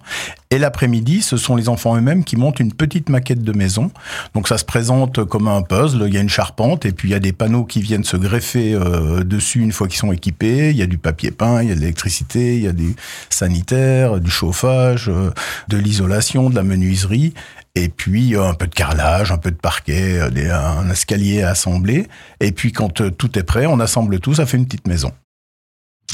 Et 0.50 0.58
l'après-midi, 0.58 1.20
ce 1.20 1.36
sont 1.36 1.56
les 1.56 1.68
enfants 1.68 1.94
eux-mêmes 1.96 2.24
qui 2.24 2.36
montent 2.36 2.58
une 2.58 2.72
petite 2.72 3.10
maquette 3.10 3.42
de 3.42 3.52
maison. 3.52 3.90
Donc 4.34 4.48
ça 4.48 4.56
se 4.56 4.64
présente 4.64 5.24
comme 5.24 5.46
un 5.46 5.60
puzzle. 5.60 6.04
Il 6.06 6.14
y 6.14 6.16
a 6.16 6.20
une 6.20 6.30
charpente 6.30 6.86
et 6.86 6.92
puis 6.92 7.08
il 7.08 7.12
y 7.12 7.14
a 7.14 7.18
des 7.18 7.32
panneaux 7.32 7.64
qui 7.64 7.82
viennent 7.82 8.04
se 8.04 8.16
greffer 8.16 8.74
euh, 8.74 9.24
dessus 9.24 9.60
une 9.60 9.72
fois 9.72 9.88
qu'ils 9.88 9.98
sont 9.98 10.12
équipés. 10.12 10.70
Il 10.70 10.76
y 10.76 10.82
a 10.82 10.86
du 10.86 10.96
papier 10.96 11.32
peint, 11.32 11.62
il 11.62 11.68
y 11.68 11.72
a 11.72 11.74
de 11.74 11.80
l'électricité, 11.80 12.56
il 12.56 12.62
y 12.62 12.68
a 12.68 12.72
du 12.72 12.96
sanitaire, 13.28 14.20
du 14.20 14.30
chauffage, 14.30 15.10
euh, 15.10 15.30
de 15.68 15.76
l'isolation, 15.76 16.48
de 16.48 16.54
la 16.54 16.62
menuiserie. 16.62 17.34
Et 17.74 17.90
puis 17.90 18.34
euh, 18.34 18.48
un 18.48 18.54
peu 18.54 18.66
de 18.66 18.74
carrelage, 18.74 19.30
un 19.30 19.38
peu 19.38 19.50
de 19.50 19.56
parquet, 19.56 20.20
un 20.50 20.88
escalier 20.88 21.42
à 21.42 21.50
assembler. 21.50 22.08
Et 22.40 22.52
puis 22.52 22.72
quand 22.72 23.02
tout 23.16 23.38
est 23.38 23.42
prêt, 23.42 23.66
on 23.66 23.80
assemble 23.80 24.18
tout, 24.18 24.34
ça 24.34 24.46
fait 24.46 24.56
une 24.56 24.64
petite 24.64 24.88
maison. 24.88 25.12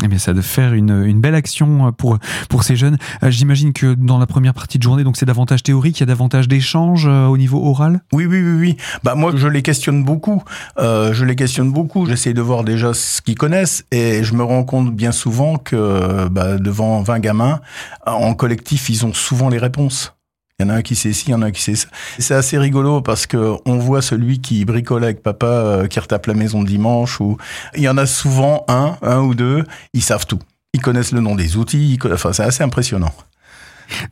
Eh 0.03 0.09
bien, 0.09 0.19
ça 0.19 0.33
doit 0.33 0.43
faire 0.43 0.75
une, 0.75 1.05
une 1.05 1.21
belle 1.21 1.37
action 1.37 1.93
pour, 1.93 2.19
pour 2.49 2.65
ces 2.65 2.75
jeunes. 2.75 2.99
Euh, 3.23 3.31
J'imagine 3.31 3.73
que 3.73 3.95
dans 3.95 4.19
la 4.19 4.27
première 4.27 4.53
partie 4.53 4.79
de 4.79 4.83
journée, 4.83 5.05
donc 5.05 5.17
c'est 5.17 5.27
davantage 5.27 5.63
théorique, 5.63 5.99
il 5.99 6.01
y 6.01 6.03
a 6.03 6.07
davantage 6.07 6.49
d'échanges 6.49 7.07
euh, 7.07 7.27
au 7.27 7.39
niveau 7.39 7.65
oral? 7.65 8.01
Oui, 8.13 8.27
oui, 8.27 8.43
oui, 8.43 8.57
oui. 8.59 8.77
Bah, 9.05 9.15
moi, 9.15 9.33
je 9.37 9.47
les 9.47 9.63
questionne 9.63 10.03
beaucoup. 10.03 10.43
Euh, 10.79 11.13
je 11.13 11.25
les 11.25 11.37
questionne 11.37 11.71
beaucoup. 11.71 12.07
J'essaie 12.07 12.35
de 12.35 12.41
voir 12.41 12.65
déjà 12.65 12.93
ce 12.93 13.23
qu'ils 13.23 13.37
connaissent 13.37 13.85
et 13.93 14.25
je 14.25 14.35
me 14.35 14.43
rends 14.43 14.65
compte 14.65 14.95
bien 14.95 15.13
souvent 15.13 15.59
que 15.59 16.29
bah, 16.29 16.57
devant 16.57 17.03
20 17.03 17.21
gamins, 17.21 17.61
en 18.05 18.35
collectif, 18.35 18.89
ils 18.89 19.07
ont 19.07 19.13
souvent 19.13 19.49
les 19.49 19.59
réponses. 19.59 20.13
Il 20.61 20.66
y 20.66 20.66
en 20.66 20.70
a 20.70 20.75
un 20.75 20.82
qui 20.82 20.94
sait 20.94 21.12
ci, 21.12 21.25
il 21.28 21.30
y 21.32 21.34
en 21.34 21.42
a 21.42 21.46
un 21.46 21.50
qui 21.50 21.61
sait 21.61 21.75
ça. 21.75 21.88
C'est 22.18 22.34
assez 22.34 22.58
rigolo 22.58 23.00
parce 23.00 23.26
que 23.26 23.54
on 23.66 23.78
voit 23.78 24.02
celui 24.02 24.40
qui 24.40 24.64
bricole 24.64 25.02
avec 25.02 25.20
papa, 25.20 25.46
euh, 25.46 25.87
qui 25.88 25.99
retape 25.99 26.26
la 26.26 26.34
maison 26.34 26.61
le 26.61 26.68
dimanche, 26.68 27.20
ou 27.20 27.38
il 27.75 27.82
y 27.82 27.88
en 27.88 27.96
a 27.96 28.06
souvent 28.06 28.64
un, 28.68 28.96
un 29.02 29.20
ou 29.20 29.34
deux, 29.34 29.64
ils 29.94 30.02
savent 30.02 30.26
tout. 30.26 30.38
Ils 30.73 30.80
connaissent 30.80 31.11
le 31.11 31.20
nom 31.20 31.34
des 31.34 31.56
outils, 31.56 31.99
enfin 32.12 32.32
c'est 32.32 32.44
assez 32.44 32.62
impressionnant. 32.62 33.12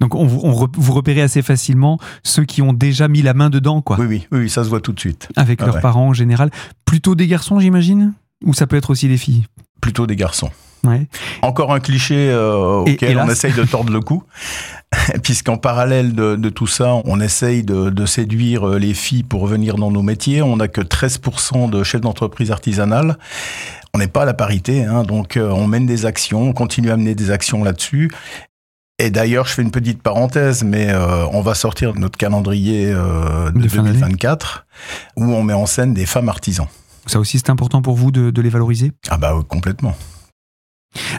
Donc 0.01 0.17
on, 0.17 0.25
on, 0.25 0.69
vous 0.73 0.93
repérez 0.93 1.23
assez 1.23 1.43
facilement 1.43 1.99
ceux 2.25 2.45
qui 2.45 2.61
ont 2.61 2.73
déjà 2.73 3.07
mis 3.07 3.23
la 3.23 3.35
main 3.35 3.49
dedans, 3.49 3.81
quoi. 3.81 3.97
Oui, 4.01 4.07
oui, 4.07 4.27
oui, 4.33 4.51
ça 4.51 4.65
se 4.65 4.69
voit 4.69 4.81
tout 4.81 4.93
de 4.93 5.01
suite. 5.01 5.29
Avec 5.37 5.63
ah 5.63 5.67
leurs 5.67 5.77
ouais. 5.77 5.81
parents 5.81 6.09
en 6.09 6.13
général. 6.13 6.51
Plutôt 6.85 7.15
des 7.15 7.29
garçons, 7.29 7.61
j'imagine? 7.61 8.15
Ou 8.45 8.53
ça 8.53 8.67
peut 8.67 8.77
être 8.77 8.91
aussi 8.91 9.07
des 9.07 9.17
filles? 9.17 9.47
Plutôt 9.81 10.09
des 10.09 10.17
garçons. 10.17 10.51
Ouais. 10.85 11.07
Encore 11.43 11.73
un 11.73 11.81
cliché 11.81 12.31
euh, 12.31 12.81
auquel 12.81 13.17
on 13.19 13.29
essaye 13.29 13.53
de 13.53 13.63
tordre 13.65 13.93
le 13.93 14.01
cou, 14.01 14.25
puisqu'en 15.23 15.57
parallèle 15.57 16.15
de, 16.15 16.35
de, 16.35 16.49
tout 16.49 16.67
ça, 16.67 16.95
on 17.05 17.21
essaye 17.21 17.63
de, 17.63 17.91
de, 17.91 18.07
séduire 18.07 18.67
les 18.67 18.95
filles 18.95 19.23
pour 19.23 19.47
venir 19.47 19.77
dans 19.77 19.91
nos 19.91 20.03
métiers. 20.03 20.43
On 20.43 20.57
n'a 20.57 20.69
que 20.69 20.81
13% 20.81 21.71
de 21.71 21.83
chefs 21.85 22.01
d'entreprise 22.01 22.51
artisanales. 22.51 23.17
On 23.95 23.99
n'est 23.99 24.09
pas 24.09 24.23
à 24.23 24.25
la 24.25 24.33
parité, 24.33 24.85
hein, 24.85 25.03
donc 25.03 25.37
euh, 25.37 25.51
on 25.51 25.67
mène 25.67 25.85
des 25.85 26.07
actions, 26.07 26.49
on 26.49 26.53
continue 26.55 26.91
à 26.91 26.97
mener 26.97 27.15
des 27.15 27.31
actions 27.31 27.63
là-dessus. 27.63 28.11
Et 28.99 29.11
d'ailleurs, 29.11 29.47
je 29.47 29.53
fais 29.53 29.63
une 29.63 29.71
petite 29.71 30.03
parenthèse, 30.03 30.65
mais 30.65 30.89
euh, 30.91 31.27
on 31.33 31.43
va 31.43 31.55
sortir 31.55 31.95
notre 31.95 32.17
calendrier 32.17 32.91
euh, 32.91 33.51
de, 33.51 33.61
de 33.61 33.69
2024, 33.69 34.67
où 35.17 35.25
on 35.25 35.43
met 35.43 35.53
en 35.53 35.67
scène 35.67 35.93
des 35.93 36.07
femmes 36.07 36.31
artisans. 36.31 36.69
Ça 37.07 37.19
aussi, 37.19 37.39
c'est 37.39 37.51
important 37.51 37.83
pour 37.83 37.97
vous 37.97 38.11
de, 38.11 38.31
de 38.31 38.43
les 38.43 38.49
valoriser? 38.49 38.93
Ah 39.11 39.19
bah 39.19 39.35
complètement. 39.47 39.95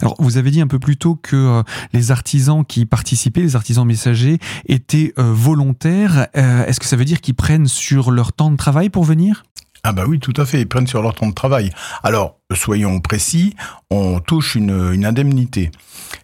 Alors, 0.02 0.16
vous 0.20 0.38
avez 0.38 0.52
dit 0.52 0.62
un 0.62 0.68
peu 0.68 0.80
plus 0.80 0.98
tôt 0.98 1.16
que 1.16 1.36
euh, 1.36 1.64
les 1.94 2.12
artisans 2.12 2.66
qui 2.66 2.86
participaient, 2.86 3.42
les 3.42 3.56
artisans 3.56 3.86
messagers, 3.86 4.40
étaient 4.68 5.14
euh, 5.18 5.32
volontaires. 5.34 6.28
Euh, 6.36 6.66
Est-ce 6.66 6.80
que 6.80 6.86
ça 6.86 6.96
veut 6.96 7.06
dire 7.06 7.22
qu'ils 7.22 7.36
prennent 7.36 7.68
sur 7.68 8.12
leur 8.12 8.34
temps 8.34 8.52
de 8.52 8.58
travail 8.58 8.90
pour 8.90 9.04
venir? 9.04 9.44
Ah 9.86 9.92
bah 9.92 10.06
oui, 10.08 10.20
tout 10.20 10.34
à 10.38 10.46
fait, 10.46 10.62
ils 10.62 10.68
prennent 10.68 10.88
sur 10.88 11.02
leur 11.02 11.14
temps 11.14 11.28
de 11.28 11.34
travail. 11.34 11.70
Alors, 12.04 12.40
soyons 12.54 13.02
précis, 13.02 13.54
on 13.90 14.20
touche 14.20 14.56
une, 14.56 14.94
une 14.94 15.06
indemnité. 15.06 15.72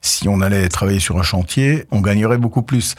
Si 0.02 0.30
on 0.30 0.40
allait 0.40 0.70
travailler 0.70 1.02
sur 1.02 1.20
un 1.20 1.24
chantier, 1.24 1.84
on 1.92 2.00
gagnerait 2.00 2.38
beaucoup 2.38 2.62
plus. 2.62 2.96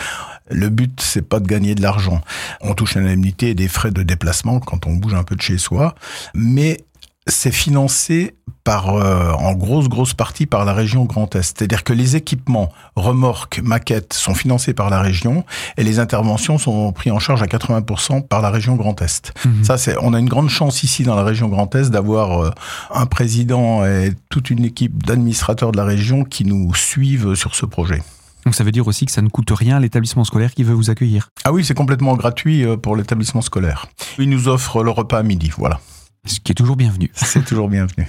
Le 0.50 0.69
but, 0.69 1.00
c'est 1.00 1.26
pas 1.26 1.40
de 1.40 1.47
gagner 1.47 1.75
de 1.75 1.80
l'argent. 1.80 2.21
On 2.61 2.75
touche 2.75 2.95
l'indemnité 2.95 3.50
et 3.50 3.54
des 3.54 3.69
frais 3.69 3.90
de 3.90 4.02
déplacement 4.02 4.61
quand 4.61 4.87
on 4.87 4.95
bouge 4.95 5.14
un 5.14 5.23
peu 5.23 5.35
de 5.35 5.40
chez 5.40 5.57
soi, 5.57 5.95
mais 6.35 6.78
c'est 7.27 7.53
financé 7.53 8.35
par, 8.65 8.95
euh, 8.95 9.33
en 9.33 9.55
grosse, 9.55 9.89
grosse 9.89 10.15
partie 10.15 10.47
par 10.47 10.65
la 10.65 10.73
région 10.73 11.05
Grand 11.05 11.35
Est. 11.35 11.43
C'est-à-dire 11.43 11.85
que 11.85 11.93
les 11.93 12.17
équipements, 12.17 12.71
remorques, 12.97 13.61
maquettes 13.62 14.12
sont 14.12 14.35
financés 14.35 14.75
par 14.75 14.91
la 14.91 15.00
région 15.00 15.45
et 15.77 15.85
les 15.85 15.99
interventions 15.99 16.59
sont 16.59 16.93
prises 16.93 17.12
en 17.12 17.19
charge 17.19 17.43
à 17.43 17.47
80% 17.47 18.27
par 18.27 18.43
la 18.43 18.50
région 18.50 18.77
Grand 18.77 19.00
Est. 19.00 19.33
Mmh. 19.45 19.65
Ça, 19.65 19.79
c'est, 19.79 19.97
on 20.00 20.15
a 20.15 20.19
une 20.19 20.29
grande 20.29 20.50
chance 20.50 20.83
ici 20.83 21.05
dans 21.05 21.15
la 21.15 21.25
région 21.25 21.49
Grand 21.49 21.75
Est 21.75 21.91
d'avoir 21.91 22.45
euh, 22.45 22.50
un 22.93 23.07
président 23.07 23.85
et 23.85 24.12
toute 24.29 24.50
une 24.50 24.65
équipe 24.65 25.05
d'administrateurs 25.05 25.73
de 25.73 25.77
la 25.77 25.85
région 25.85 26.25
qui 26.25 26.45
nous 26.45 26.75
suivent 26.75 27.35
sur 27.35 27.55
ce 27.55 27.67
projet. 27.67 28.03
Donc 28.45 28.55
ça 28.55 28.65
veut 28.65 28.73
dire 28.73 28.87
aussi 28.87 29.07
que 29.07 29.12
ça 29.12 29.23
ne 29.23 29.29
coûte 29.29 29.50
rien 29.50 29.77
à 29.77 29.81
l'établissement 29.81 30.25
scolaire 30.25 30.55
qui 30.55 30.65
veut 30.65 30.75
vous 30.75 30.91
accueillir. 30.91 31.29
Ah 31.45 31.53
oui, 31.53 31.65
c'est 31.65 31.75
complètement 31.75 32.17
gratuit 32.17 32.65
euh, 32.65 32.77
pour 32.77 32.97
l'établissement 32.97 33.43
scolaire. 33.43 33.87
Il 34.19 34.31
nous 34.31 34.49
offre 34.49 34.83
le 34.83 34.91
repas 34.91 35.19
à 35.19 35.23
midi, 35.23 35.50
voilà. 35.57 35.81
Ce 36.27 36.39
qui 36.39 36.53
est 36.53 36.55
toujours 36.55 36.77
bienvenu. 36.77 37.11
C'est 37.15 37.45
toujours 37.45 37.69
bienvenu. 37.69 38.07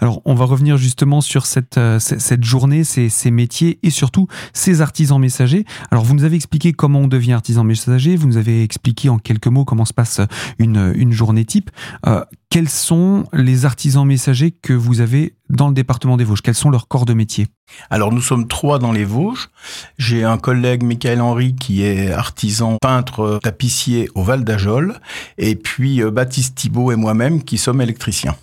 Alors, 0.00 0.20
on 0.24 0.34
va 0.34 0.44
revenir 0.44 0.76
justement 0.76 1.20
sur 1.20 1.46
cette, 1.46 1.78
euh, 1.78 2.00
cette 2.00 2.42
journée, 2.42 2.82
ces, 2.82 3.08
ces, 3.08 3.30
métiers 3.30 3.78
et 3.84 3.90
surtout 3.90 4.26
ces 4.52 4.80
artisans 4.80 5.20
messagers. 5.20 5.64
Alors, 5.92 6.02
vous 6.04 6.14
nous 6.14 6.24
avez 6.24 6.34
expliqué 6.34 6.72
comment 6.72 7.00
on 7.00 7.08
devient 7.08 7.34
artisan 7.34 7.62
messager, 7.62 8.16
vous 8.16 8.26
nous 8.26 8.36
avez 8.36 8.64
expliqué 8.64 9.08
en 9.08 9.18
quelques 9.18 9.46
mots 9.46 9.64
comment 9.64 9.84
se 9.84 9.94
passe 9.94 10.20
une, 10.58 10.92
une 10.96 11.12
journée 11.12 11.44
type. 11.44 11.70
Euh, 12.06 12.24
quels 12.52 12.68
sont 12.68 13.24
les 13.32 13.64
artisans 13.64 14.06
messagers 14.06 14.50
que 14.50 14.74
vous 14.74 15.00
avez 15.00 15.34
dans 15.48 15.68
le 15.68 15.74
département 15.74 16.18
des 16.18 16.24
Vosges? 16.24 16.42
Quels 16.42 16.54
sont 16.54 16.68
leurs 16.68 16.86
corps 16.86 17.06
de 17.06 17.14
métier? 17.14 17.46
Alors, 17.88 18.12
nous 18.12 18.20
sommes 18.20 18.46
trois 18.46 18.78
dans 18.78 18.92
les 18.92 19.06
Vosges. 19.06 19.48
J'ai 19.96 20.22
un 20.22 20.36
collègue, 20.36 20.82
Michael 20.82 21.22
Henry, 21.22 21.54
qui 21.54 21.82
est 21.82 22.12
artisan, 22.12 22.76
peintre, 22.78 23.40
tapissier 23.42 24.10
au 24.14 24.22
Val 24.22 24.44
d'Ajol. 24.44 25.00
Et 25.38 25.54
puis, 25.54 26.02
euh, 26.02 26.10
Baptiste 26.10 26.54
Thibault 26.54 26.92
et 26.92 26.96
moi-même 26.96 27.42
qui 27.42 27.56
sommes 27.56 27.80
électriciens. 27.80 28.36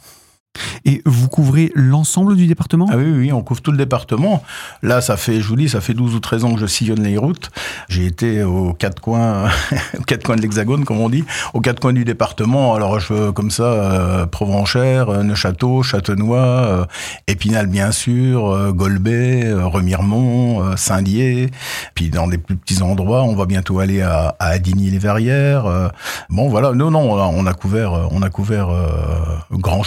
Et 0.86 1.02
vous 1.06 1.28
couvrez 1.28 1.72
l'ensemble 1.76 2.36
du 2.36 2.48
département? 2.48 2.88
Ah 2.92 2.98
oui, 2.98 3.12
oui, 3.12 3.32
on 3.32 3.42
couvre 3.42 3.62
tout 3.62 3.72
le 3.72 3.78
département. 3.78 4.44
Là, 4.82 5.02
ça 5.02 5.18
fait, 5.18 5.42
je 5.42 5.48
vous 5.48 5.56
dis, 5.56 5.70
ça 5.70 5.82
fait 5.82 5.94
12 5.94 6.16
ou 6.16 6.20
13 6.20 6.46
ans 6.46 6.54
que 6.54 6.60
je 6.60 6.66
sillonne 6.66 7.04
les 7.04 7.18
routes. 7.18 7.52
J'ai 7.90 8.06
été 8.06 8.44
aux 8.44 8.74
quatre 8.74 9.02
coins, 9.02 9.50
aux 10.00 10.04
quatre 10.08 10.24
coins 10.24 10.36
de 10.36 10.42
l'Hexagone, 10.42 10.86
comme 10.86 11.00
on 11.00 11.10
dit, 11.10 11.24
aux 11.54 11.62
quatre 11.62 11.80
coins 11.80 11.94
du 11.94 12.06
département. 12.06 12.76
Alors, 12.76 13.00
je 13.00 13.32
comme 13.32 13.52
ça, 13.52 13.64
euh, 13.64 14.26
euh, 14.76 15.24
Neuchâteau, 15.24 15.84
Châtenois, 15.84 16.38
euh, 16.38 16.86
Épinal, 17.28 17.68
bien 17.68 17.92
sûr, 17.92 18.48
euh, 18.48 18.72
Golbet, 18.72 19.46
euh, 19.46 19.68
Remiremont, 19.68 20.76
Saint-Dié. 20.76 21.50
Puis 21.96 22.10
dans 22.10 22.28
des 22.28 22.38
plus 22.38 22.56
petits 22.56 22.82
endroits, 22.82 23.24
on 23.24 23.36
va 23.36 23.46
bientôt 23.46 23.80
aller 23.80 24.02
à, 24.02 24.36
à 24.40 24.48
Adigny-les-Verrières. 24.50 25.92
bon, 26.30 26.50
voilà. 26.50 26.74
Non, 26.74 26.92
non, 26.92 27.12
on 27.12 27.46
a, 27.46 27.54
couvert, 27.54 28.08
on 28.12 28.22
a 28.22 28.30
couvert 28.30 28.70
Grand 29.52 29.84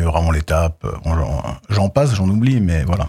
Survologne, 0.00 0.14
Ramon 0.14 0.30
l'étape, 0.30 0.86
j'en 1.68 1.88
passe, 1.88 2.14
j'en 2.14 2.28
oublie, 2.28 2.60
mais 2.60 2.84
voilà. 2.84 3.08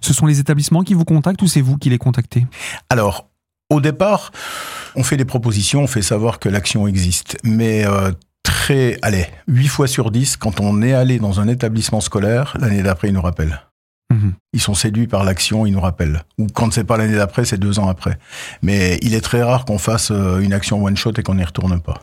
Ce 0.00 0.12
sont 0.12 0.26
les 0.26 0.40
établissements 0.40 0.82
qui 0.82 0.94
vous 0.94 1.04
contactent 1.04 1.42
ou 1.42 1.46
c'est 1.46 1.60
vous 1.60 1.76
qui 1.76 1.90
les 1.90 1.98
contactez? 1.98 2.46
Alors, 2.90 3.28
au 3.70 3.80
départ, 3.80 4.30
on 4.94 5.02
fait 5.02 5.16
des 5.16 5.24
propositions, 5.24 5.82
on 5.82 5.86
fait 5.86 6.02
savoir 6.02 6.38
que 6.38 6.48
l'action 6.48 6.86
existe, 6.86 7.38
mais 7.42 7.84
euh, 7.86 8.12
très, 8.42 8.98
allez, 9.02 9.26
8 9.48 9.66
fois 9.68 9.86
sur 9.88 10.10
10, 10.10 10.36
quand 10.36 10.60
on 10.60 10.82
est 10.82 10.92
allé 10.92 11.18
dans 11.18 11.40
un 11.40 11.48
établissement 11.48 12.00
scolaire, 12.00 12.56
l'année 12.60 12.82
d'après, 12.82 13.08
ils 13.08 13.14
nous 13.14 13.22
rappellent. 13.22 13.60
Mmh. 14.12 14.30
Ils 14.52 14.60
sont 14.60 14.74
séduits 14.74 15.06
par 15.06 15.24
l'action, 15.24 15.66
ils 15.66 15.72
nous 15.72 15.80
rappellent. 15.80 16.22
Ou 16.38 16.46
quand 16.46 16.72
c'est 16.72 16.84
pas 16.84 16.96
l'année 16.96 17.16
d'après, 17.16 17.44
c'est 17.44 17.58
deux 17.58 17.78
ans 17.78 17.88
après. 17.88 18.18
Mais 18.62 18.98
il 19.02 19.14
est 19.14 19.22
très 19.22 19.42
rare 19.42 19.64
qu'on 19.64 19.78
fasse 19.78 20.10
euh, 20.10 20.40
une 20.40 20.52
action 20.52 20.84
one 20.84 20.96
shot 20.96 21.12
et 21.16 21.22
qu'on 21.22 21.34
n'y 21.34 21.44
retourne 21.44 21.80
pas. 21.80 22.02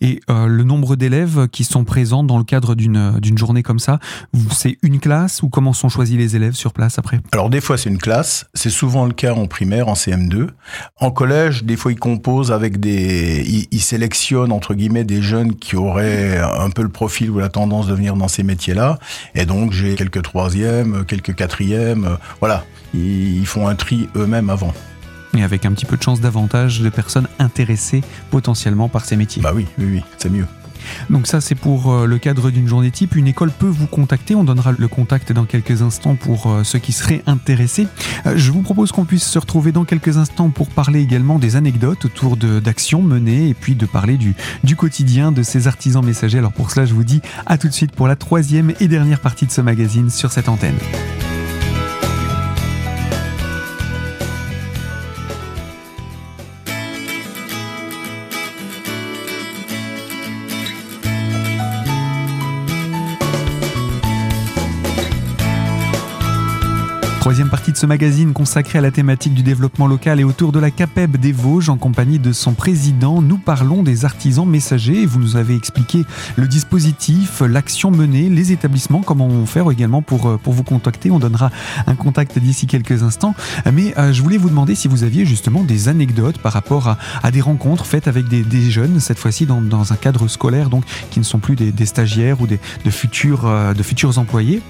Et 0.00 0.20
euh, 0.30 0.46
le 0.46 0.64
nombre 0.64 0.96
d'élèves 0.96 1.48
qui 1.48 1.64
sont 1.64 1.84
présents 1.84 2.24
dans 2.24 2.38
le 2.38 2.44
cadre 2.44 2.74
d'une 2.74 3.38
journée 3.38 3.62
comme 3.62 3.78
ça, 3.78 3.98
c'est 4.50 4.78
une 4.82 5.00
classe 5.00 5.42
ou 5.42 5.48
comment 5.48 5.72
sont 5.72 5.88
choisis 5.88 6.16
les 6.16 6.36
élèves 6.36 6.54
sur 6.54 6.72
place 6.72 6.98
après? 6.98 7.20
Alors 7.32 7.50
des 7.50 7.60
fois 7.60 7.78
c'est 7.78 7.90
une 7.90 7.98
classe, 7.98 8.46
c'est 8.54 8.70
souvent 8.70 9.06
le 9.06 9.12
cas 9.12 9.34
en 9.34 9.46
primaire, 9.46 9.88
en 9.88 9.94
CM2. 9.94 10.48
En 11.00 11.10
collège, 11.10 11.64
des 11.64 11.76
fois 11.76 11.92
ils 11.92 11.98
composent 11.98 12.52
avec 12.52 12.80
des, 12.80 13.44
ils, 13.46 13.66
ils, 13.70 13.80
sélectionnent 13.80 14.52
entre 14.52 14.74
guillemets 14.74 15.04
des 15.04 15.22
jeunes 15.22 15.54
qui 15.54 15.76
auraient 15.76 16.38
un 16.38 16.70
peu 16.70 16.82
le 16.82 16.88
profil 16.88 17.30
ou 17.30 17.38
la 17.38 17.48
tendance 17.48 17.86
de 17.86 17.94
venir 17.94 18.16
dans 18.16 18.28
ces 18.28 18.42
métiers-là. 18.42 18.98
Et 19.34 19.46
donc 19.46 19.72
j'ai 19.72 19.94
quelques 19.94 20.22
troisièmes, 20.22 21.04
quelques 21.06 21.34
quatrièmes, 21.34 22.16
voilà, 22.40 22.64
ils, 22.94 23.38
ils 23.38 23.46
font 23.46 23.68
un 23.68 23.74
tri 23.74 24.08
eux-mêmes 24.16 24.50
avant 24.50 24.72
et 25.36 25.42
avec 25.42 25.64
un 25.64 25.72
petit 25.72 25.86
peu 25.86 25.96
de 25.96 26.02
chance 26.02 26.20
davantage 26.20 26.80
de 26.80 26.88
personnes 26.88 27.28
intéressées 27.38 28.02
potentiellement 28.30 28.88
par 28.88 29.04
ces 29.04 29.16
métiers. 29.16 29.42
Bah 29.42 29.52
oui, 29.54 29.66
oui, 29.78 29.86
oui, 29.86 30.02
c'est 30.18 30.30
mieux. 30.30 30.46
Donc 31.10 31.26
ça 31.26 31.40
c'est 31.40 31.54
pour 31.54 31.92
euh, 31.92 32.06
le 32.06 32.18
cadre 32.18 32.50
d'une 32.50 32.68
journée 32.68 32.90
type. 32.90 33.14
Une 33.14 33.26
école 33.26 33.50
peut 33.50 33.66
vous 33.66 33.86
contacter, 33.86 34.34
on 34.34 34.44
donnera 34.44 34.72
le 34.72 34.88
contact 34.88 35.32
dans 35.32 35.44
quelques 35.44 35.82
instants 35.82 36.14
pour 36.14 36.50
euh, 36.50 36.64
ceux 36.64 36.78
qui 36.78 36.92
seraient 36.92 37.22
intéressés. 37.26 37.86
Euh, 38.26 38.34
je 38.36 38.50
vous 38.50 38.62
propose 38.62 38.92
qu'on 38.92 39.04
puisse 39.04 39.24
se 39.24 39.38
retrouver 39.38 39.72
dans 39.72 39.84
quelques 39.84 40.18
instants 40.18 40.50
pour 40.50 40.68
parler 40.68 41.00
également 41.00 41.38
des 41.38 41.56
anecdotes 41.56 42.04
autour 42.04 42.36
d'actions 42.36 43.02
menées 43.02 43.48
et 43.48 43.54
puis 43.54 43.74
de 43.74 43.86
parler 43.86 44.16
du, 44.16 44.34
du 44.64 44.76
quotidien 44.76 45.32
de 45.32 45.42
ces 45.42 45.68
artisans 45.68 46.04
messagers. 46.04 46.38
Alors 46.38 46.52
pour 46.52 46.70
cela 46.70 46.86
je 46.86 46.94
vous 46.94 47.04
dis 47.04 47.20
à 47.46 47.58
tout 47.58 47.68
de 47.68 47.74
suite 47.74 47.92
pour 47.92 48.08
la 48.08 48.16
troisième 48.16 48.72
et 48.80 48.88
dernière 48.88 49.20
partie 49.20 49.46
de 49.46 49.52
ce 49.52 49.60
magazine 49.60 50.10
sur 50.10 50.32
cette 50.32 50.48
antenne. 50.48 50.76
Troisième 67.22 67.50
partie 67.50 67.70
de 67.70 67.76
ce 67.76 67.86
magazine 67.86 68.32
consacré 68.32 68.80
à 68.80 68.82
la 68.82 68.90
thématique 68.90 69.32
du 69.32 69.44
développement 69.44 69.86
local 69.86 70.18
et 70.18 70.24
autour 70.24 70.50
de 70.50 70.58
la 70.58 70.72
CAPEB 70.72 71.18
des 71.18 71.30
Vosges 71.30 71.68
en 71.68 71.76
compagnie 71.76 72.18
de 72.18 72.32
son 72.32 72.52
président. 72.52 73.22
Nous 73.22 73.38
parlons 73.38 73.84
des 73.84 74.04
artisans 74.04 74.44
messagers. 74.44 75.06
Vous 75.06 75.20
nous 75.20 75.36
avez 75.36 75.54
expliqué 75.54 76.02
le 76.34 76.48
dispositif, 76.48 77.40
l'action 77.40 77.92
menée, 77.92 78.28
les 78.28 78.50
établissements, 78.50 79.02
comment 79.02 79.28
on 79.28 79.46
fait 79.46 79.62
également 79.70 80.02
pour, 80.02 80.26
euh, 80.26 80.36
pour 80.36 80.52
vous 80.52 80.64
contacter. 80.64 81.12
On 81.12 81.20
donnera 81.20 81.52
un 81.86 81.94
contact 81.94 82.40
d'ici 82.40 82.66
quelques 82.66 83.04
instants. 83.04 83.36
Mais 83.72 83.96
euh, 83.98 84.12
je 84.12 84.20
voulais 84.20 84.36
vous 84.36 84.48
demander 84.48 84.74
si 84.74 84.88
vous 84.88 85.04
aviez 85.04 85.24
justement 85.24 85.62
des 85.62 85.86
anecdotes 85.86 86.38
par 86.38 86.52
rapport 86.52 86.96
à, 87.22 87.30
des 87.30 87.40
rencontres 87.40 87.86
faites 87.86 88.08
avec 88.08 88.26
des, 88.26 88.70
jeunes, 88.72 88.98
cette 88.98 89.20
fois-ci 89.20 89.46
dans, 89.46 89.60
dans, 89.60 89.92
un 89.92 89.96
cadre 89.96 90.26
scolaire, 90.26 90.70
donc 90.70 90.82
qui 91.12 91.20
ne 91.20 91.24
sont 91.24 91.38
plus 91.38 91.54
des, 91.54 91.70
des 91.70 91.86
stagiaires 91.86 92.40
ou 92.40 92.48
des, 92.48 92.58
de, 92.84 92.90
futurs, 92.90 93.46
euh, 93.46 93.74
de 93.74 93.82
futurs 93.84 94.18
employés. 94.18 94.60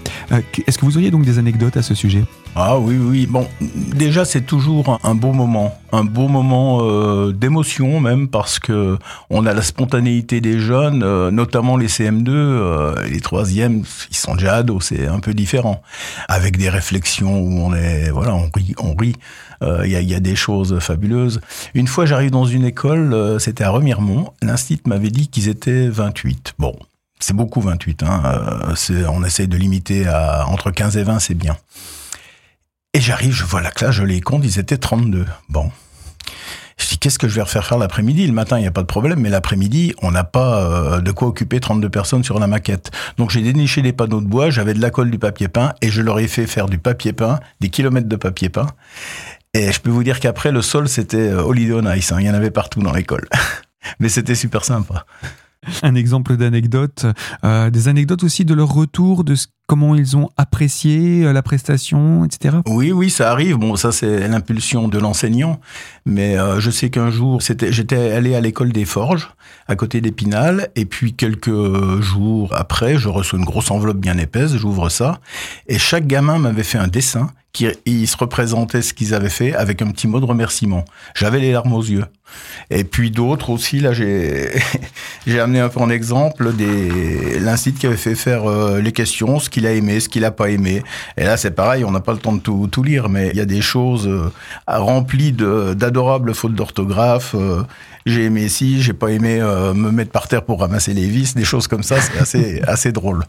Est-ce 0.66 0.76
que 0.76 0.84
vous 0.84 0.98
auriez 0.98 1.10
donc 1.10 1.24
des 1.24 1.38
anecdotes 1.38 1.78
à 1.78 1.82
ce 1.82 1.94
sujet? 1.94 2.26
Ah 2.54 2.78
oui, 2.78 2.96
oui. 2.98 3.26
Bon, 3.26 3.48
déjà 3.60 4.26
c'est 4.26 4.42
toujours 4.42 5.00
un 5.04 5.14
beau 5.14 5.32
moment, 5.32 5.78
un 5.90 6.04
beau 6.04 6.28
moment 6.28 6.80
euh, 6.82 7.32
d'émotion 7.32 7.98
même 7.98 8.28
parce 8.28 8.58
que 8.58 8.98
on 9.30 9.46
a 9.46 9.54
la 9.54 9.62
spontanéité 9.62 10.42
des 10.42 10.58
jeunes, 10.58 11.02
euh, 11.02 11.30
notamment 11.30 11.78
les 11.78 11.86
CM2, 11.86 12.28
euh, 12.28 13.08
les 13.08 13.20
troisièmes, 13.20 13.84
ils 14.10 14.16
sont 14.16 14.34
déjà 14.34 14.56
ados, 14.56 14.84
c'est 14.84 15.06
un 15.06 15.20
peu 15.20 15.32
différent, 15.32 15.82
avec 16.28 16.58
des 16.58 16.68
réflexions 16.68 17.40
où 17.40 17.58
on 17.60 17.74
est, 17.74 18.10
voilà, 18.10 18.34
on 18.34 18.50
rit, 18.54 18.74
on 18.78 18.94
rit. 18.94 19.16
Il 19.84 19.92
y, 19.92 19.94
a, 19.94 20.00
y, 20.00 20.12
a, 20.12 20.18
des 20.18 20.34
choses 20.34 20.80
fabuleuses. 20.80 21.40
Une 21.74 21.86
fois, 21.86 22.04
j'arrive 22.04 22.32
dans 22.32 22.46
une 22.46 22.64
école, 22.64 23.36
c'était 23.38 23.62
à 23.62 23.70
Remiremont. 23.70 24.32
L'institut 24.42 24.88
m'avait 24.88 25.10
dit 25.10 25.28
qu'ils 25.28 25.48
étaient 25.48 25.86
28. 25.86 26.54
Bon, 26.58 26.74
c'est 27.20 27.36
beaucoup 27.36 27.60
28. 27.60 28.02
Hein. 28.02 28.22
on 29.08 29.22
essaye 29.22 29.46
de 29.46 29.56
limiter 29.56 30.08
à 30.08 30.48
entre 30.48 30.72
15 30.72 30.96
et 30.96 31.04
20, 31.04 31.20
c'est 31.20 31.34
bien. 31.34 31.56
Et 32.94 33.00
j'arrive, 33.00 33.32
je 33.32 33.44
vois 33.44 33.62
la 33.62 33.70
classe, 33.70 33.94
je 33.94 34.04
les 34.04 34.20
compte, 34.20 34.44
ils 34.44 34.58
étaient 34.58 34.76
32. 34.76 35.24
Bon. 35.48 35.70
Je 36.76 36.88
dis, 36.88 36.98
qu'est-ce 36.98 37.18
que 37.18 37.26
je 37.26 37.34
vais 37.34 37.40
refaire 37.40 37.64
faire 37.64 37.78
l'après-midi? 37.78 38.26
Le 38.26 38.34
matin, 38.34 38.58
il 38.58 38.62
n'y 38.62 38.66
a 38.66 38.70
pas 38.70 38.82
de 38.82 38.86
problème, 38.86 39.20
mais 39.20 39.30
l'après-midi, 39.30 39.94
on 40.02 40.10
n'a 40.10 40.24
pas 40.24 40.60
euh, 40.60 41.00
de 41.00 41.10
quoi 41.10 41.28
occuper 41.28 41.58
32 41.58 41.88
personnes 41.88 42.22
sur 42.22 42.38
la 42.38 42.46
maquette. 42.46 42.90
Donc 43.16 43.30
j'ai 43.30 43.40
déniché 43.40 43.80
des 43.80 43.94
panneaux 43.94 44.20
de 44.20 44.26
bois, 44.26 44.50
j'avais 44.50 44.74
de 44.74 44.80
la 44.80 44.90
colle, 44.90 45.10
du 45.10 45.18
papier 45.18 45.48
peint, 45.48 45.72
et 45.80 45.88
je 45.88 46.02
leur 46.02 46.18
ai 46.18 46.28
fait 46.28 46.46
faire 46.46 46.66
du 46.66 46.76
papier 46.76 47.14
peint, 47.14 47.40
des 47.60 47.70
kilomètres 47.70 48.08
de 48.08 48.16
papier 48.16 48.50
peint. 48.50 48.66
Et 49.54 49.72
je 49.72 49.80
peux 49.80 49.90
vous 49.90 50.04
dire 50.04 50.20
qu'après, 50.20 50.52
le 50.52 50.60
sol, 50.60 50.86
c'était 50.86 51.30
euh, 51.30 51.42
Holiday 51.42 51.72
on 51.72 51.90
Ice. 51.94 52.12
Hein. 52.12 52.18
Il 52.20 52.26
y 52.26 52.30
en 52.30 52.34
avait 52.34 52.50
partout 52.50 52.82
dans 52.82 52.92
l'école. 52.92 53.26
mais 54.00 54.10
c'était 54.10 54.34
super 54.34 54.66
sympa. 54.66 55.06
Un 55.82 55.94
exemple 55.94 56.36
d'anecdote, 56.36 57.06
euh, 57.44 57.70
des 57.70 57.88
anecdotes 57.88 58.24
aussi 58.24 58.44
de 58.44 58.52
leur 58.52 58.68
retour, 58.68 59.24
de 59.24 59.34
comment 59.66 59.94
ils 59.94 60.16
ont 60.16 60.28
apprécié 60.36 61.24
euh, 61.24 61.32
la 61.32 61.42
prestation, 61.42 62.24
etc. 62.24 62.56
Oui, 62.66 62.92
oui, 62.92 63.10
ça 63.10 63.30
arrive. 63.30 63.56
Bon, 63.56 63.76
ça 63.76 63.92
c'est 63.92 64.28
l'impulsion 64.28 64.88
de 64.88 64.98
l'enseignant, 64.98 65.60
mais 66.04 66.38
euh, 66.38 66.60
je 66.60 66.70
sais 66.70 66.90
qu'un 66.90 67.10
jour, 67.10 67.40
j'étais 67.40 68.12
allé 68.12 68.34
à 68.34 68.40
l'école 68.40 68.72
des 68.72 68.84
Forges, 68.84 69.30
à 69.68 69.76
côté 69.76 70.00
d'Épinal, 70.00 70.68
et 70.76 70.84
puis 70.84 71.14
quelques 71.14 72.00
jours 72.00 72.54
après, 72.54 72.96
je 72.96 73.08
reçois 73.08 73.38
une 73.38 73.44
grosse 73.44 73.70
enveloppe 73.70 73.98
bien 73.98 74.18
épaisse, 74.18 74.56
j'ouvre 74.56 74.88
ça, 74.88 75.20
et 75.68 75.78
chaque 75.78 76.06
gamin 76.06 76.38
m'avait 76.38 76.64
fait 76.64 76.78
un 76.78 76.88
dessin 76.88 77.30
qui 77.52 78.06
se 78.06 78.16
représentait 78.16 78.80
ce 78.80 78.94
qu'ils 78.94 79.12
avaient 79.14 79.28
fait 79.28 79.54
avec 79.54 79.82
un 79.82 79.90
petit 79.90 80.08
mot 80.08 80.20
de 80.20 80.24
remerciement. 80.24 80.84
J'avais 81.14 81.38
les 81.38 81.52
larmes 81.52 81.74
aux 81.74 81.82
yeux. 81.82 82.06
Et 82.70 82.84
puis 82.84 83.10
d'autres 83.10 83.50
aussi, 83.50 83.80
là 83.80 83.92
j'ai 83.92 84.50
j'ai 85.26 85.38
amené 85.38 85.60
un 85.60 85.68
peu 85.68 85.80
en 85.80 85.90
exemple 85.90 86.54
des 86.54 87.38
l'institut 87.40 87.80
qui 87.80 87.86
avait 87.86 87.96
fait 87.96 88.14
faire 88.14 88.46
euh, 88.46 88.80
les 88.80 88.92
questions, 88.92 89.38
ce 89.38 89.50
qu'il 89.52 89.66
a 89.66 89.72
aimé, 89.72 90.00
ce 90.00 90.08
qu'il 90.08 90.24
a 90.24 90.32
pas 90.32 90.50
aimé. 90.50 90.82
Et 91.16 91.24
là 91.24 91.36
c'est 91.36 91.52
pareil, 91.52 91.84
on 91.84 91.92
n'a 91.92 92.00
pas 92.00 92.12
le 92.12 92.18
temps 92.18 92.32
de 92.32 92.40
tout, 92.40 92.68
tout 92.70 92.82
lire, 92.82 93.08
mais 93.08 93.28
il 93.28 93.36
y 93.36 93.40
a 93.40 93.44
des 93.44 93.60
choses 93.60 94.08
euh, 94.08 94.32
remplies 94.66 95.32
d'adorables 95.32 96.34
fautes 96.34 96.54
d'orthographe. 96.54 97.36
Euh, 97.36 97.62
j'ai 98.06 98.24
aimé 98.24 98.48
ci, 98.48 98.82
j'ai 98.82 98.94
pas 98.94 99.10
aimé 99.10 99.38
me 99.38 99.92
mettre 99.92 100.10
par 100.10 100.26
terre 100.26 100.42
pour 100.42 100.58
ramasser 100.58 100.92
les 100.92 101.06
vis, 101.06 101.36
des 101.36 101.44
choses 101.44 101.68
comme 101.68 101.84
ça, 101.84 102.00
c'est 102.00 102.18
assez 102.18 102.62
assez 102.66 102.90
drôle. 102.90 103.24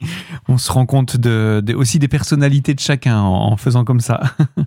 On 0.48 0.58
se 0.58 0.70
rend 0.70 0.86
compte 0.86 1.16
de, 1.16 1.62
aussi 1.74 1.98
des 1.98 2.08
personnalités 2.08 2.74
de 2.74 2.80
chacun 2.80 3.20
en, 3.20 3.56
faisant 3.56 3.84
comme 3.84 4.00
ça. 4.00 4.20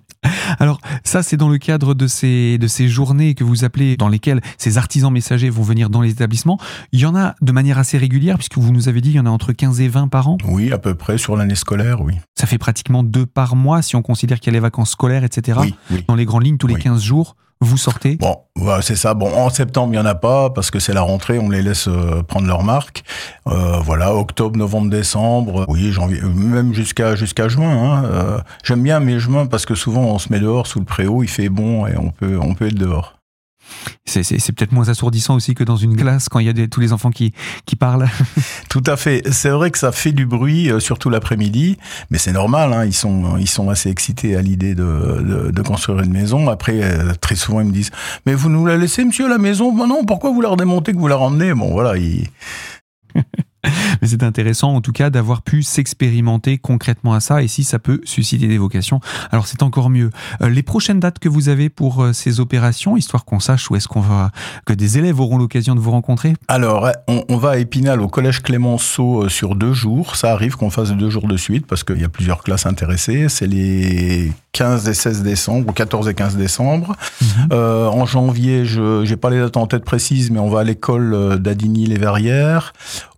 Alors 0.60 0.80
ça, 1.04 1.24
c'est 1.24 1.38
dans 1.38 1.50
le 1.50 1.58
cadre 1.58 1.94
de 1.94 2.08
ces, 2.08 2.58
de 2.58 2.68
ces 2.68 2.88
journées 2.88 3.36
que 3.36 3.44
vous 3.44 3.64
appelez, 3.64 3.98
dans 3.98 4.10
lesquelles 4.10 4.42
ces 4.58 4.78
artisans 4.78 5.12
messagers 5.12 5.50
vont 5.50 5.64
venir 5.64 5.90
dans 5.90 6.02
les 6.02 6.12
établissements. 6.12 6.60
Il 6.92 7.00
y 7.00 7.06
en 7.06 7.16
a 7.16 7.36
de 7.42 7.52
manière 7.52 7.78
assez 7.78 7.98
régulière, 7.98 8.38
puisque 8.38 8.58
vous 8.58 8.72
nous 8.72 8.90
avez 8.90 9.02
dit, 9.02 9.10
il 9.10 9.16
y 9.16 9.20
en 9.20 9.26
a 9.26 9.30
entre 9.30 9.54
15 9.54 9.82
et 9.82 9.88
20 9.88 10.08
par 10.08 10.30
an 10.30 10.38
Oui, 10.46 10.72
à 10.72 10.78
peu 10.78 10.96
près 10.96 11.18
sur 11.18 11.36
l'année 11.36 11.56
scolaire, 11.56 12.02
oui. 12.02 12.16
Ça 12.36 12.48
fait 12.48 12.58
pratiquement 12.58 13.04
deux 13.04 13.26
par 13.26 13.56
mois, 13.56 13.82
si 13.82 13.96
on 13.96 14.02
considère 14.02 14.40
qu'il 14.40 14.52
y 14.52 14.56
a 14.56 14.58
les 14.58 14.60
vacances 14.60 14.92
scolaires, 14.92 15.24
etc. 15.24 15.60
Oui, 15.92 16.04
Dans 16.08 16.16
les 16.16 16.26
grandes 16.26 16.46
lignes, 16.46 16.58
tous 16.58 16.68
les 16.68 16.76
15 16.76 17.02
jours 17.02 17.36
vous 17.60 17.78
sortez? 17.78 18.18
Bon, 18.18 18.38
voilà, 18.56 18.82
c'est 18.82 18.96
ça. 18.96 19.14
Bon, 19.14 19.34
en 19.34 19.50
septembre, 19.50 19.94
il 19.94 19.98
n'y 19.98 20.02
en 20.02 20.06
a 20.06 20.16
pas 20.16 20.50
parce 20.50 20.70
que 20.70 20.80
c'est 20.80 20.94
la 20.94 21.02
rentrée, 21.02 21.40
on 21.40 21.50
les 21.50 21.62
laisse 21.62 21.88
euh, 21.88 22.22
prendre 22.24 22.48
leur 22.48 22.64
marque. 22.64 23.04
Euh, 23.48 23.80
voilà, 23.80 24.14
octobre, 24.16 24.58
novembre, 24.58 24.90
décembre, 24.90 25.66
oui, 25.68 25.92
janvier, 25.92 26.22
même 26.22 26.74
jusqu'à 26.74 27.16
jusqu'à 27.16 27.48
juin. 27.48 27.70
Hein. 27.70 28.06
Euh, 28.06 28.38
J'aime 28.64 28.84
bien 28.84 29.00
mes 29.00 29.20
juin 29.20 29.48
parce 29.48 29.66
que 29.66 29.76
souvent 29.76 30.02
on 30.02 30.20
se 30.20 30.32
met 30.32 30.40
dehors 30.40 30.68
sous 30.68 30.80
le 30.80 30.86
préau, 30.86 31.24
il 31.24 31.30
fait 31.30 31.50
bon 31.50 31.88
et 31.88 31.98
on 31.98 32.12
peut 32.12 32.38
on 32.42 32.54
peut 32.54 32.68
être 32.68 32.76
dehors. 32.76 33.17
C'est 34.06 34.52
peut-être 34.54 34.72
moins 34.72 34.90
assourdissant 34.90 35.36
aussi 35.36 35.54
que 35.54 35.64
dans 35.64 35.76
une 35.76 35.96
glace 35.96 36.30
quand 36.30 36.40
il 36.40 36.48
y 36.48 36.64
a 36.64 36.68
tous 36.68 36.80
les 36.80 36.94
enfants 36.94 37.12
qui, 37.12 37.34
parlent. 37.80 38.08
Tout 38.70 38.84
à 38.86 38.98
fait. 38.98 39.22
C'est 39.32 39.50
vrai 39.50 39.70
que 39.70 39.78
ça 39.78 39.92
fait 39.92 40.12
du 40.12 40.26
bruit, 40.26 40.72
euh, 40.72 40.80
surtout 40.80 41.10
l'après-midi, 41.10 41.78
mais 42.10 42.18
c'est 42.18 42.32
normal. 42.32 42.74
Hein, 42.74 42.86
ils, 42.86 42.94
sont, 42.94 43.70
assez 43.70 43.90
excités 43.90 44.36
à 44.36 44.42
l'idée 44.42 44.76
de, 44.76 45.52
de, 45.52 45.62
construire 45.62 46.00
une 46.00 46.12
maison. 46.12 46.50
Après, 46.50 46.82
euh, 46.82 47.14
très 47.20 47.36
souvent, 47.36 47.60
ils 47.60 47.68
me 47.68 47.72
disent 47.72 47.92
Mais 48.26 48.34
vous 48.34 48.50
nous 48.50 48.66
la 48.66 48.78
laissez, 48.78 49.04
monsieur, 49.04 49.30
la 49.30 49.38
maison? 49.38 49.72
Ben 49.74 49.88
Non, 49.88 50.06
pourquoi 50.06 50.32
vous 50.32 50.42
la 50.42 50.50
redémontez, 50.50 50.94
que 50.94 50.98
vous 50.98 51.08
la 51.08 51.18
ramenez? 51.18 51.54
Bon, 51.54 51.72
voilà. 51.72 51.98
Ils... 51.98 52.28
Mais 54.02 54.08
c'est 54.08 54.24
intéressant 54.24 54.74
en 54.74 54.82
tout 54.82 54.92
cas 54.92 55.10
d'avoir 55.10 55.42
pu 55.42 55.64
s'expérimenter 55.64 56.58
concrètement 56.58 57.14
à 57.14 57.20
ça 57.20 57.42
et 57.42 57.48
si 57.48 57.64
ça 57.64 57.80
peut 57.80 58.02
susciter 58.04 58.48
des 58.48 58.58
vocations, 58.58 59.00
alors 59.32 59.48
c'est 59.48 59.64
encore 59.64 59.90
mieux. 59.90 60.10
Euh, 60.42 60.50
les 60.50 60.64
prochaines 60.64 61.00
dates 61.00 61.20
que 61.20 61.30
vous 61.30 61.50
avez 61.50 61.70
pour 61.70 62.04
euh, 62.04 62.14
ces 62.14 62.40
opérations, 62.40 62.98
histoire 62.98 63.26
qu'on 63.26 63.40
sache 63.40 63.70
où 63.70 63.76
est-ce 63.76 63.88
qu'on 63.88 64.02
va, 64.02 64.32
que 64.66 64.74
des 64.74 64.98
élèves 64.98 65.20
auront 65.20 65.38
l'occasion 65.38 65.76
de 65.76 65.80
vous 65.80 65.92
rencontrer? 65.92 66.34
Alors, 66.48 66.90
on, 67.08 67.38
va 67.38 67.52
à 67.52 67.58
Épinal 67.58 68.02
au 68.02 68.08
collège 68.08 68.42
Clémenceau 68.42 69.24
euh, 69.24 69.30
sur 69.30 69.56
deux 69.56 69.74
jours. 69.74 70.16
Ça 70.16 70.32
arrive 70.32 70.56
qu'on 70.56 70.70
fasse 70.70 70.92
deux 70.92 71.10
jours 71.10 71.28
de 71.28 71.38
suite 71.38 71.66
parce 71.66 71.84
qu'il 71.84 72.02
y 72.02 72.06
a 72.06 72.10
plusieurs 72.10 72.44
classes 72.44 72.66
intéressées. 72.66 73.28
C'est 73.30 73.48
les 73.48 74.32
15 74.54 74.88
et 74.88 74.94
16 74.94 75.24
décembre 75.24 75.70
ou 75.70 75.74
14 75.74 76.08
et 76.10 76.14
15 76.14 76.38
décembre. 76.38 76.96
Mhm. 77.22 77.52
en 77.52 78.06
janvier, 78.06 78.66
je 78.66 79.08
n'ai 79.08 79.18
pas 79.18 79.30
les 79.30 79.40
dates 79.40 79.58
en 79.58 79.68
tête 79.68 79.84
précises, 79.84 80.32
mais 80.32 80.40
on 80.40 80.50
va 80.50 80.62
à 80.62 80.64
l'école 80.64 81.40
d'Adigny-les-Verrières 81.40 82.74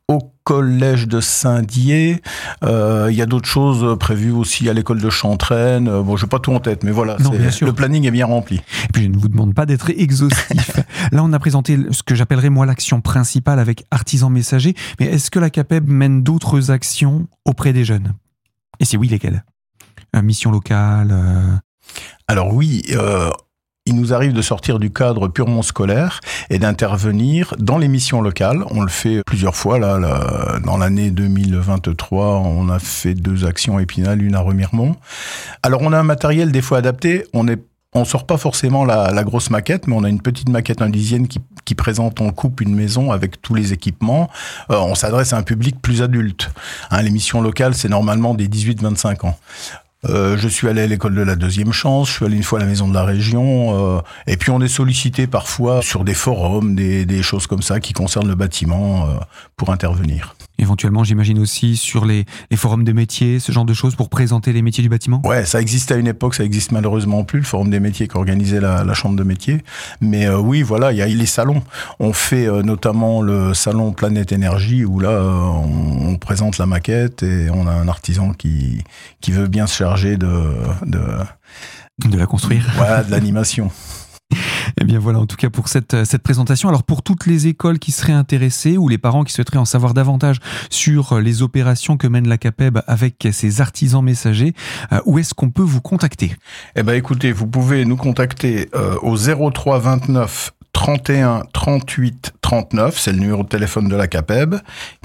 au 0.09 0.33
collège 0.43 1.07
de 1.07 1.21
Saint-Dié. 1.21 2.21
Euh, 2.63 3.07
il 3.11 3.15
y 3.15 3.21
a 3.21 3.27
d'autres 3.27 3.47
choses 3.47 3.97
prévues 3.99 4.31
aussi 4.31 4.67
à 4.67 4.73
l'école 4.73 4.99
de 4.99 5.09
Chantraine. 5.09 5.87
Euh, 5.87 6.01
bon, 6.01 6.17
je 6.17 6.25
n'ai 6.25 6.29
pas 6.29 6.39
tout 6.39 6.51
en 6.51 6.59
tête, 6.59 6.83
mais 6.83 6.91
voilà, 6.91 7.15
le 7.19 7.71
planning 7.71 8.05
est 8.05 8.11
bien 8.11 8.25
rempli. 8.25 8.57
Et 8.57 8.91
puis 8.91 9.03
je 9.03 9.07
ne 9.09 9.17
vous 9.17 9.29
demande 9.29 9.53
pas 9.53 9.67
d'être 9.67 9.91
exhaustif. 9.91 10.79
Là, 11.11 11.23
on 11.23 11.31
a 11.31 11.39
présenté 11.39 11.77
ce 11.91 12.01
que 12.01 12.15
j'appellerais 12.15 12.49
moi 12.49 12.65
l'action 12.65 13.01
principale 13.01 13.59
avec 13.59 13.85
artisans 13.91 14.31
messagers. 14.31 14.73
Mais 14.99 15.05
est-ce 15.05 15.29
que 15.29 15.37
la 15.37 15.51
CAPEB 15.51 15.87
mène 15.87 16.23
d'autres 16.23 16.71
actions 16.71 17.27
auprès 17.45 17.71
des 17.71 17.85
jeunes? 17.85 18.13
Et 18.79 18.85
si 18.85 18.97
oui, 18.97 19.07
lesquelles? 19.09 19.43
Euh, 20.15 20.23
Mission 20.23 20.49
locale 20.49 21.15
Alors 22.27 22.51
oui, 22.51 22.81
il 23.89 23.95
nous 23.95 24.13
arrive 24.13 24.33
de 24.33 24.41
sortir 24.43 24.77
du 24.77 24.91
cadre 24.91 25.27
purement 25.27 25.63
scolaire 25.63 26.21
et 26.51 26.59
d'intervenir 26.59 27.55
dans 27.57 27.79
les 27.79 27.87
missions 27.87 28.21
locales. 28.21 28.63
On 28.69 28.81
le 28.81 28.87
fait 28.87 29.23
plusieurs 29.25 29.55
fois. 29.55 29.79
Là, 29.79 30.59
dans 30.63 30.77
l'année 30.77 31.09
2023, 31.09 32.37
on 32.37 32.69
a 32.69 32.77
fait 32.77 33.15
deux 33.15 33.45
actions 33.45 33.79
épinales, 33.79 34.21
une 34.21 34.35
à 34.35 34.41
Remiremont. 34.41 34.95
Alors, 35.63 35.81
on 35.81 35.91
a 35.91 35.97
un 35.97 36.03
matériel 36.03 36.51
des 36.51 36.61
fois 36.61 36.77
adapté. 36.77 37.25
On 37.33 37.47
est 37.47 37.59
on 37.93 38.05
sort 38.05 38.27
pas 38.27 38.37
forcément 38.37 38.85
la, 38.85 39.23
grosse 39.23 39.49
maquette, 39.49 39.87
mais 39.87 39.95
on 39.95 40.03
a 40.03 40.09
une 40.09 40.21
petite 40.21 40.49
maquette 40.49 40.83
indizienne 40.83 41.27
qui, 41.27 41.39
présente 41.75 42.19
en 42.19 42.31
coupe 42.31 42.61
une 42.61 42.75
maison 42.75 43.11
avec 43.11 43.41
tous 43.41 43.53
les 43.53 43.73
équipements. 43.73 44.29
Euh, 44.71 44.77
on 44.77 44.95
s'adresse 44.95 45.33
à 45.33 45.37
un 45.37 45.43
public 45.43 45.79
plus 45.81 46.01
adulte. 46.01 46.49
Hein, 46.89 47.03
L'émission 47.03 47.41
locale, 47.41 47.73
c'est 47.75 47.89
normalement 47.89 48.33
des 48.33 48.47
18-25 48.47 49.27
ans. 49.27 49.37
Euh, 50.07 50.37
je 50.37 50.47
suis 50.47 50.69
allé 50.69 50.81
à 50.81 50.87
l'école 50.87 51.13
de 51.13 51.21
la 51.21 51.35
deuxième 51.35 51.73
chance, 51.73 52.07
je 52.07 52.13
suis 52.13 52.25
allé 52.25 52.37
une 52.37 52.43
fois 52.43 52.59
à 52.59 52.61
la 52.61 52.67
maison 52.67 52.87
de 52.87 52.93
la 52.93 53.03
région, 53.03 53.97
euh, 53.97 54.01
et 54.27 54.37
puis 54.37 54.49
on 54.49 54.61
est 54.61 54.69
sollicité 54.69 55.27
parfois 55.27 55.81
sur 55.81 56.05
des 56.05 56.13
forums, 56.13 56.73
des, 56.73 57.21
choses 57.21 57.47
comme 57.47 57.61
ça 57.61 57.81
qui 57.81 57.91
concernent 57.91 58.29
le 58.29 58.35
bâtiment 58.35 59.09
euh, 59.09 59.13
pour 59.57 59.71
intervenir. 59.71 60.35
Éventuellement, 60.59 61.03
j'imagine 61.03 61.39
aussi 61.39 61.77
sur 61.77 62.05
les, 62.05 62.25
les, 62.51 62.57
forums 62.57 62.83
de 62.83 62.91
métiers, 62.91 63.39
ce 63.39 63.51
genre 63.51 63.65
de 63.65 63.73
choses 63.73 63.95
pour 63.95 64.09
présenter 64.09 64.51
les 64.51 64.61
métiers 64.61 64.83
du 64.83 64.89
bâtiment? 64.89 65.21
Ouais, 65.25 65.45
ça 65.45 65.61
existait 65.61 65.93
à 65.93 65.97
une 65.97 66.07
époque, 66.07 66.35
ça 66.35 66.43
existe 66.43 66.71
malheureusement 66.71 67.23
plus, 67.23 67.39
le 67.39 67.45
forum 67.45 67.69
des 67.69 67.79
métiers 67.79 68.07
qu'organisait 68.07 68.59
la, 68.59 68.83
la 68.83 68.93
chambre 68.93 69.15
de 69.15 69.23
métiers. 69.23 69.63
Mais 70.01 70.27
euh, 70.27 70.37
oui, 70.37 70.61
voilà, 70.61 70.91
il 70.91 70.97
y 70.97 71.01
a 71.01 71.05
les 71.05 71.25
salons. 71.25 71.63
On 71.99 72.13
fait 72.13 72.47
euh, 72.47 72.61
notamment 72.61 73.21
le 73.21 73.53
salon 73.53 73.93
Planète 73.93 74.33
Énergie 74.33 74.83
où 74.83 74.99
là, 74.99 75.09
euh, 75.09 75.31
on, 75.31 76.09
on, 76.09 76.15
présente 76.17 76.57
la 76.57 76.65
maquette 76.65 77.23
et 77.23 77.49
on 77.49 77.65
a 77.65 77.71
un 77.71 77.87
artisan 77.87 78.33
qui, 78.33 78.83
qui 79.21 79.31
veut 79.31 79.47
bien 79.47 79.65
se 79.65 79.75
charger 79.75 80.17
de... 80.17 80.27
de 80.85 80.99
de 82.07 82.17
la 82.17 82.25
construire. 82.27 82.65
Voilà, 82.75 83.03
de 83.03 83.11
l'animation. 83.11 83.71
Eh 84.79 84.85
bien 84.85 84.99
voilà, 84.99 85.19
en 85.19 85.25
tout 85.25 85.35
cas 85.35 85.49
pour 85.49 85.67
cette, 85.67 85.93
euh, 85.93 86.05
cette 86.05 86.23
présentation. 86.23 86.69
Alors 86.69 86.83
pour 86.83 87.03
toutes 87.03 87.25
les 87.25 87.47
écoles 87.47 87.79
qui 87.79 87.91
seraient 87.91 88.13
intéressées 88.13 88.77
ou 88.77 88.87
les 88.87 88.97
parents 88.97 89.23
qui 89.23 89.33
souhaiteraient 89.33 89.57
en 89.57 89.65
savoir 89.65 89.93
davantage 89.93 90.39
sur 90.69 91.13
euh, 91.13 91.21
les 91.21 91.41
opérations 91.41 91.97
que 91.97 92.07
mène 92.07 92.27
la 92.27 92.37
CAPEB 92.37 92.79
avec 92.87 93.27
ses 93.31 93.61
artisans 93.61 94.03
messagers, 94.03 94.53
euh, 94.91 94.99
où 95.05 95.19
est-ce 95.19 95.33
qu'on 95.33 95.49
peut 95.49 95.63
vous 95.63 95.81
contacter? 95.81 96.35
Eh 96.75 96.83
ben 96.83 96.93
écoutez, 96.93 97.31
vous 97.31 97.47
pouvez 97.47 97.85
nous 97.85 97.97
contacter 97.97 98.69
euh, 98.75 98.95
au 99.01 99.17
03 99.17 99.79
29 99.79 100.53
31 100.73 101.43
38 101.51 102.33
39, 102.49 102.97
c'est 102.97 103.11
le 103.11 103.19
numéro 103.19 103.43
de 103.43 103.47
téléphone 103.47 103.87
de 103.87 103.95
la 103.95 104.07
CAPEB 104.07 104.55